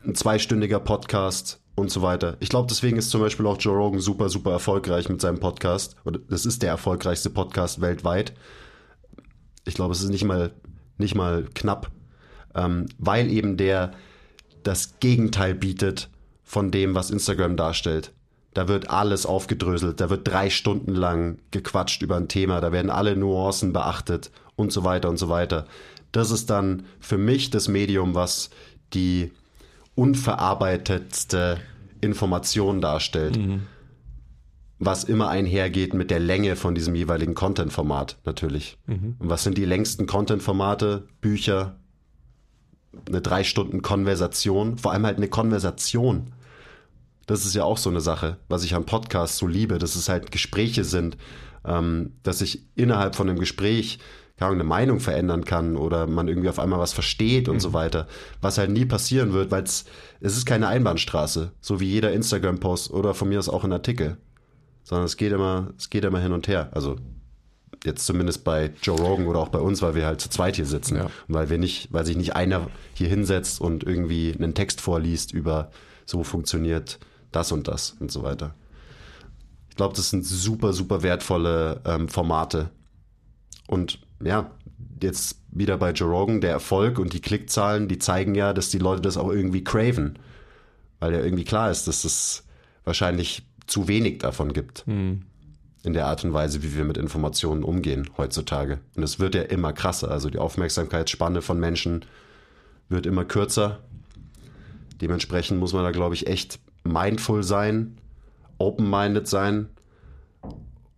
[0.05, 2.37] ein zweistündiger Podcast und so weiter.
[2.41, 5.97] Ich glaube, deswegen ist zum Beispiel auch Joe Rogan super, super erfolgreich mit seinem Podcast.
[6.05, 8.33] Oder das ist der erfolgreichste Podcast weltweit.
[9.65, 10.53] Ich glaube, es ist nicht mal,
[10.99, 11.91] nicht mal knapp,
[12.55, 13.93] ähm, weil eben der
[14.63, 16.11] das Gegenteil bietet
[16.43, 18.13] von dem, was Instagram darstellt.
[18.55, 22.91] Da wird alles aufgedröselt, da wird drei Stunden lang gequatscht über ein Thema, da werden
[22.91, 25.67] alle Nuancen beachtet und so weiter und so weiter.
[26.15, 28.51] Das ist dann für mich das Medium, was
[28.93, 29.33] die
[29.97, 31.59] unverarbeitetste
[32.01, 33.37] Information darstellt.
[33.37, 33.63] Mhm.
[34.79, 38.79] Was immer einhergeht mit der Länge von diesem jeweiligen Content-Format natürlich.
[38.87, 39.17] Mhm.
[39.19, 41.09] Und was sind die längsten Content-Formate?
[41.21, 41.81] Bücher,
[43.09, 46.33] eine drei Stunden Konversation, vor allem halt eine Konversation.
[47.27, 50.09] Das ist ja auch so eine Sache, was ich am Podcast so liebe, dass es
[50.09, 51.17] halt Gespräche sind,
[51.65, 53.99] ähm, dass ich innerhalb von einem Gespräch
[54.41, 57.61] eine Meinung verändern kann oder man irgendwie auf einmal was versteht und mhm.
[57.61, 58.09] so weiter.
[58.41, 59.85] Was halt nie passieren wird, weil es
[60.21, 64.17] ist keine Einbahnstraße, so wie jeder Instagram-Post oder von mir aus auch ein Artikel.
[64.83, 66.69] Sondern es geht immer, es geht immer hin und her.
[66.73, 66.97] Also
[67.85, 70.67] jetzt zumindest bei Joe Rogan oder auch bei uns, weil wir halt zu zweit hier
[70.67, 70.97] sitzen.
[70.97, 71.05] Ja.
[71.05, 75.33] Und weil wir nicht, weil sich nicht einer hier hinsetzt und irgendwie einen Text vorliest
[75.33, 75.71] über
[76.07, 76.99] so funktioniert
[77.33, 78.55] das und das und so weiter.
[79.71, 82.71] Ich glaube, das sind super, super wertvolle ähm, Formate.
[83.67, 84.51] Und ja,
[85.03, 88.79] jetzt wieder bei Joe Rogan, der Erfolg und die Klickzahlen, die zeigen ja, dass die
[88.79, 90.19] Leute das auch irgendwie craven.
[91.01, 92.45] Weil ja irgendwie klar ist, dass es
[92.85, 94.87] wahrscheinlich zu wenig davon gibt.
[94.87, 95.23] Mhm.
[95.83, 98.79] In der Art und Weise, wie wir mit Informationen umgehen heutzutage.
[98.97, 100.11] Und es wird ja immer krasser.
[100.11, 102.07] Also die Aufmerksamkeitsspanne von Menschen
[102.89, 103.81] wird immer kürzer.
[105.03, 107.99] Dementsprechend muss man da, glaube ich, echt mindful sein,
[108.59, 109.69] open-minded sein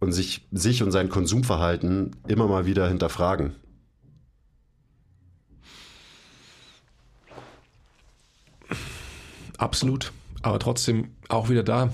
[0.07, 3.57] und sich, sich und sein Konsumverhalten immer mal wieder hinterfragen.
[9.59, 10.12] Absolut.
[10.42, 11.90] Aber trotzdem auch wieder da.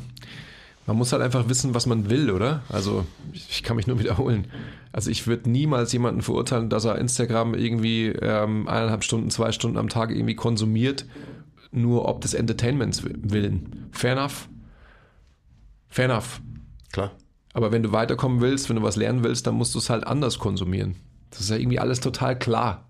[0.86, 2.62] Man muss halt einfach wissen, was man will, oder?
[2.68, 4.48] Also, ich kann mich nur wiederholen.
[4.92, 9.78] Also, ich würde niemals jemanden verurteilen, dass er Instagram irgendwie ähm, eineinhalb Stunden, zwei Stunden
[9.78, 11.06] am Tag irgendwie konsumiert,
[11.70, 13.88] nur ob des Entertainments willen.
[13.92, 14.50] Fair enough.
[15.88, 16.42] Fair enough.
[16.92, 17.12] Klar.
[17.54, 20.06] Aber wenn du weiterkommen willst, wenn du was lernen willst, dann musst du es halt
[20.06, 20.96] anders konsumieren.
[21.30, 22.86] Das ist ja irgendwie alles total klar.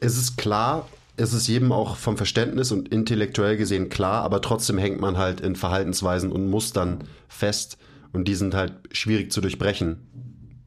[0.00, 4.78] Es ist klar, es ist jedem auch vom Verständnis und intellektuell gesehen klar, aber trotzdem
[4.78, 7.76] hängt man halt in Verhaltensweisen und Mustern fest
[8.12, 9.98] und die sind halt schwierig zu durchbrechen,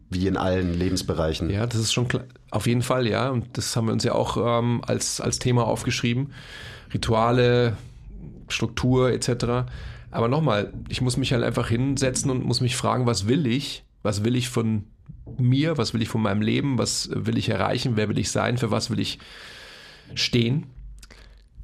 [0.09, 1.49] wie in allen Lebensbereichen.
[1.49, 2.25] Ja, das ist schon klar.
[2.51, 3.29] Auf jeden Fall, ja.
[3.29, 6.33] Und das haben wir uns ja auch ähm, als, als Thema aufgeschrieben.
[6.93, 7.75] Rituale,
[8.47, 9.65] Struktur etc.
[10.13, 13.83] Aber nochmal, ich muss mich halt einfach hinsetzen und muss mich fragen, was will ich?
[14.03, 14.83] Was will ich von
[15.39, 15.75] mir?
[15.79, 16.77] Was will ich von meinem Leben?
[16.77, 17.93] Was will ich erreichen?
[17.95, 18.59] Wer will ich sein?
[18.59, 19.17] Für was will ich
[20.13, 20.67] stehen?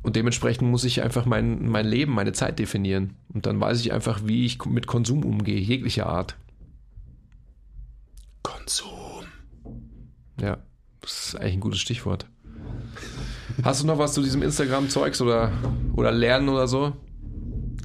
[0.02, 3.18] Und dementsprechend muss ich einfach mein, mein Leben, meine Zeit definieren.
[3.32, 6.36] Und dann weiß ich einfach, wie ich mit Konsum umgehe, jeglicher Art.
[8.42, 9.26] Konsum.
[10.42, 10.58] Ja,
[11.02, 12.26] das ist eigentlich ein gutes Stichwort.
[13.62, 15.52] Hast du noch was zu diesem Instagram-Zeugs oder,
[15.96, 16.96] oder Lernen oder so?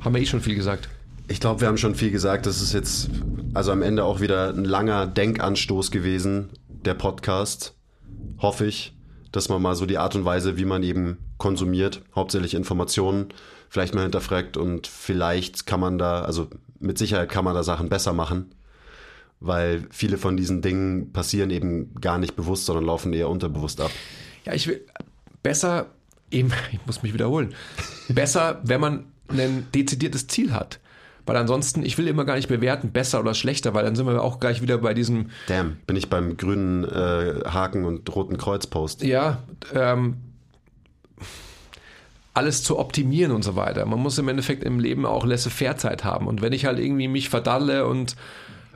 [0.05, 0.91] Haben wir eh schon viel gesagt.
[1.29, 2.45] Ich glaube, wir haben schon viel gesagt.
[2.45, 3.09] Das ist jetzt
[3.55, 7.75] also am Ende auch wieder ein langer Denkanstoß gewesen, der Podcast.
[8.39, 8.95] Hoffe ich,
[9.33, 13.29] dass man mal so die Art und Weise, wie man eben konsumiert, hauptsächlich Informationen,
[13.71, 16.49] vielleicht mal hinterfragt und vielleicht kann man da, also
[16.81, 18.55] mit Sicherheit kann man da Sachen besser machen,
[19.41, 23.91] weil viele von diesen Dingen passieren eben gar nicht bewusst, sondern laufen eher unterbewusst ab.
[24.45, 24.85] Ja, ich will
[25.43, 25.87] besser,
[26.31, 27.55] eben, ich muss mich wiederholen,
[28.11, 30.81] besser, wenn man ein dezidiertes Ziel hat.
[31.27, 34.23] Weil ansonsten, ich will immer gar nicht bewerten, besser oder schlechter, weil dann sind wir
[34.23, 35.31] auch gleich wieder bei diesem.
[35.47, 39.03] Damn, bin ich beim grünen äh, Haken und roten Kreuzpost.
[39.03, 39.43] Ja,
[39.75, 40.17] ähm,
[42.35, 43.87] alles zu optimieren und so weiter.
[43.87, 46.27] Man muss im Endeffekt im Leben auch Laissez-faire-Zeit haben.
[46.27, 48.17] Und wenn ich halt irgendwie mich verdalle und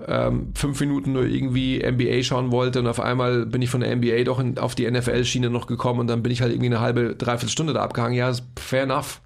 [0.06, 3.94] ähm, fünf Minuten nur irgendwie NBA schauen wollte und auf einmal bin ich von der
[3.94, 6.80] NBA doch in, auf die NFL-Schiene noch gekommen und dann bin ich halt irgendwie eine
[6.80, 9.20] halbe, dreiviertel Stunde da abgehangen, ja, fair enough.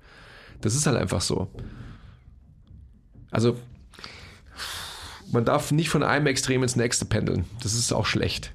[0.63, 1.49] Das ist halt einfach so.
[3.31, 3.57] Also,
[5.31, 7.45] man darf nicht von einem Extrem ins nächste pendeln.
[7.63, 8.53] Das ist auch schlecht.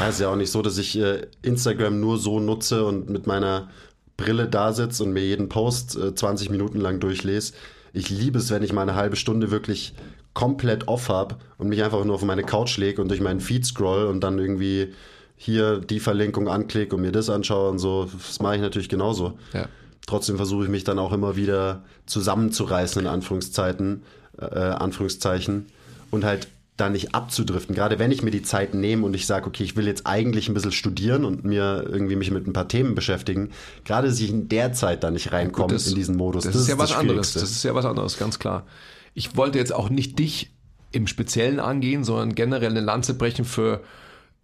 [0.00, 3.26] Ja, ist ja auch nicht so, dass ich äh, Instagram nur so nutze und mit
[3.26, 3.70] meiner
[4.16, 7.54] Brille da sitze und mir jeden Post äh, 20 Minuten lang durchlese.
[7.92, 9.94] Ich liebe es, wenn ich mal eine halbe Stunde wirklich
[10.34, 13.66] komplett off habe und mich einfach nur auf meine Couch lege und durch meinen Feed
[13.66, 14.94] scroll und dann irgendwie
[15.36, 18.08] hier die Verlinkung anklicke und mir das anschaue und so.
[18.12, 19.38] Das mache ich natürlich genauso.
[19.52, 19.66] Ja.
[20.06, 24.02] Trotzdem versuche ich mich dann auch immer wieder zusammenzureißen, in Anführungszeiten,
[24.38, 25.66] äh, Anführungszeichen,
[26.10, 27.74] und halt da nicht abzudriften.
[27.74, 30.48] Gerade wenn ich mir die Zeit nehme und ich sage, okay, ich will jetzt eigentlich
[30.48, 33.50] ein bisschen studieren und mir irgendwie mich mit ein paar Themen beschäftigen,
[33.84, 36.44] gerade dass ich in der Zeit da nicht reinkomme das- in diesen Modus.
[36.44, 37.34] Das, ist ja was anderes.
[37.34, 38.66] Das ist ja was anderes, ganz klar.
[39.14, 40.50] Ich wollte jetzt auch nicht dich
[40.92, 43.80] im Speziellen angehen, sondern generell eine Lanze brechen für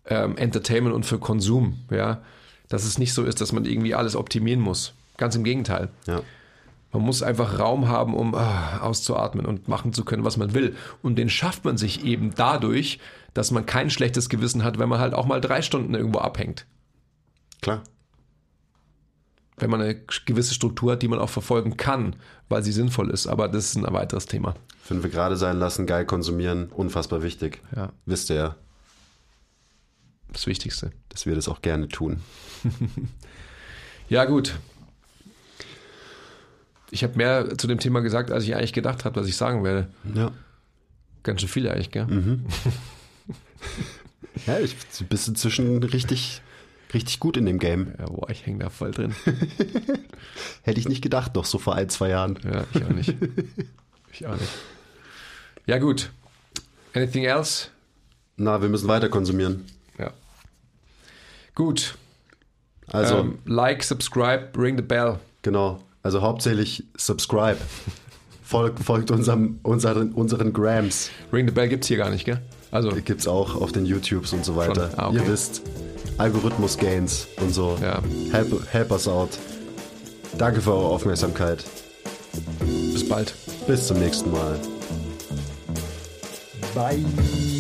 [0.06, 1.78] ähm, Entertainment und für Konsum.
[1.90, 2.22] Ja,
[2.68, 4.92] dass es nicht so ist, dass man irgendwie alles optimieren muss.
[5.18, 5.90] Ganz im Gegenteil.
[6.06, 6.22] ja.
[6.90, 10.74] Man muss einfach Raum haben, um ah, auszuatmen und machen zu können, was man will.
[11.02, 12.98] Und den schafft man sich eben dadurch,
[13.34, 16.64] dass man kein schlechtes Gewissen hat, wenn man halt auch mal drei Stunden irgendwo abhängt.
[17.60, 17.82] Klar.
[19.58, 22.16] Wenn man eine gewisse Struktur hat, die man auch verfolgen kann,
[22.48, 23.26] weil sie sinnvoll ist.
[23.26, 24.54] Aber das ist ein weiteres Thema.
[24.82, 27.60] Fünf gerade sein lassen, geil konsumieren, unfassbar wichtig.
[27.76, 27.92] Ja.
[28.06, 28.56] Wisst ihr ja,
[30.32, 30.90] Das Wichtigste.
[31.10, 32.22] dass wir das auch gerne tun.
[34.08, 34.58] Ja, gut.
[36.90, 39.62] Ich habe mehr zu dem Thema gesagt, als ich eigentlich gedacht habe, was ich sagen
[39.64, 39.88] werde.
[40.14, 40.32] Ja.
[41.22, 42.06] Ganz schön viel eigentlich, gell?
[44.46, 44.76] Ja, ich
[45.08, 46.40] bist inzwischen richtig,
[46.94, 47.92] richtig gut in dem Game.
[47.98, 49.14] Ja, boah, ich hänge da voll drin.
[50.62, 52.38] Hätte ich nicht gedacht, noch so vor ein, zwei Jahren.
[52.44, 53.14] Ja, ich auch nicht.
[54.12, 54.50] Ich auch nicht.
[55.66, 56.10] Ja, gut.
[56.94, 57.68] Anything else?
[58.36, 59.66] Na, wir müssen weiter konsumieren.
[59.98, 60.12] Ja.
[61.54, 61.96] Gut.
[62.86, 65.18] Also, ähm, like, subscribe, ring the bell.
[65.42, 65.82] genau.
[66.02, 67.58] Also hauptsächlich subscribe.
[68.42, 71.10] Folgt, folgt unserem, unseren, unseren Grams.
[71.32, 72.40] Ring the bell gibt's hier gar nicht, gell?
[72.70, 74.90] Also, Gibt's auch auf den YouTubes und so weiter.
[74.96, 75.16] Ah, okay.
[75.18, 75.62] Ihr wisst,
[76.18, 77.76] Algorithmus-Gains und so.
[77.80, 78.00] Ja.
[78.30, 79.30] Help, help us out.
[80.36, 81.64] Danke für eure Aufmerksamkeit.
[82.92, 83.34] bis bald.
[83.66, 84.58] Bis zum nächsten Mal.
[86.74, 87.57] Bye.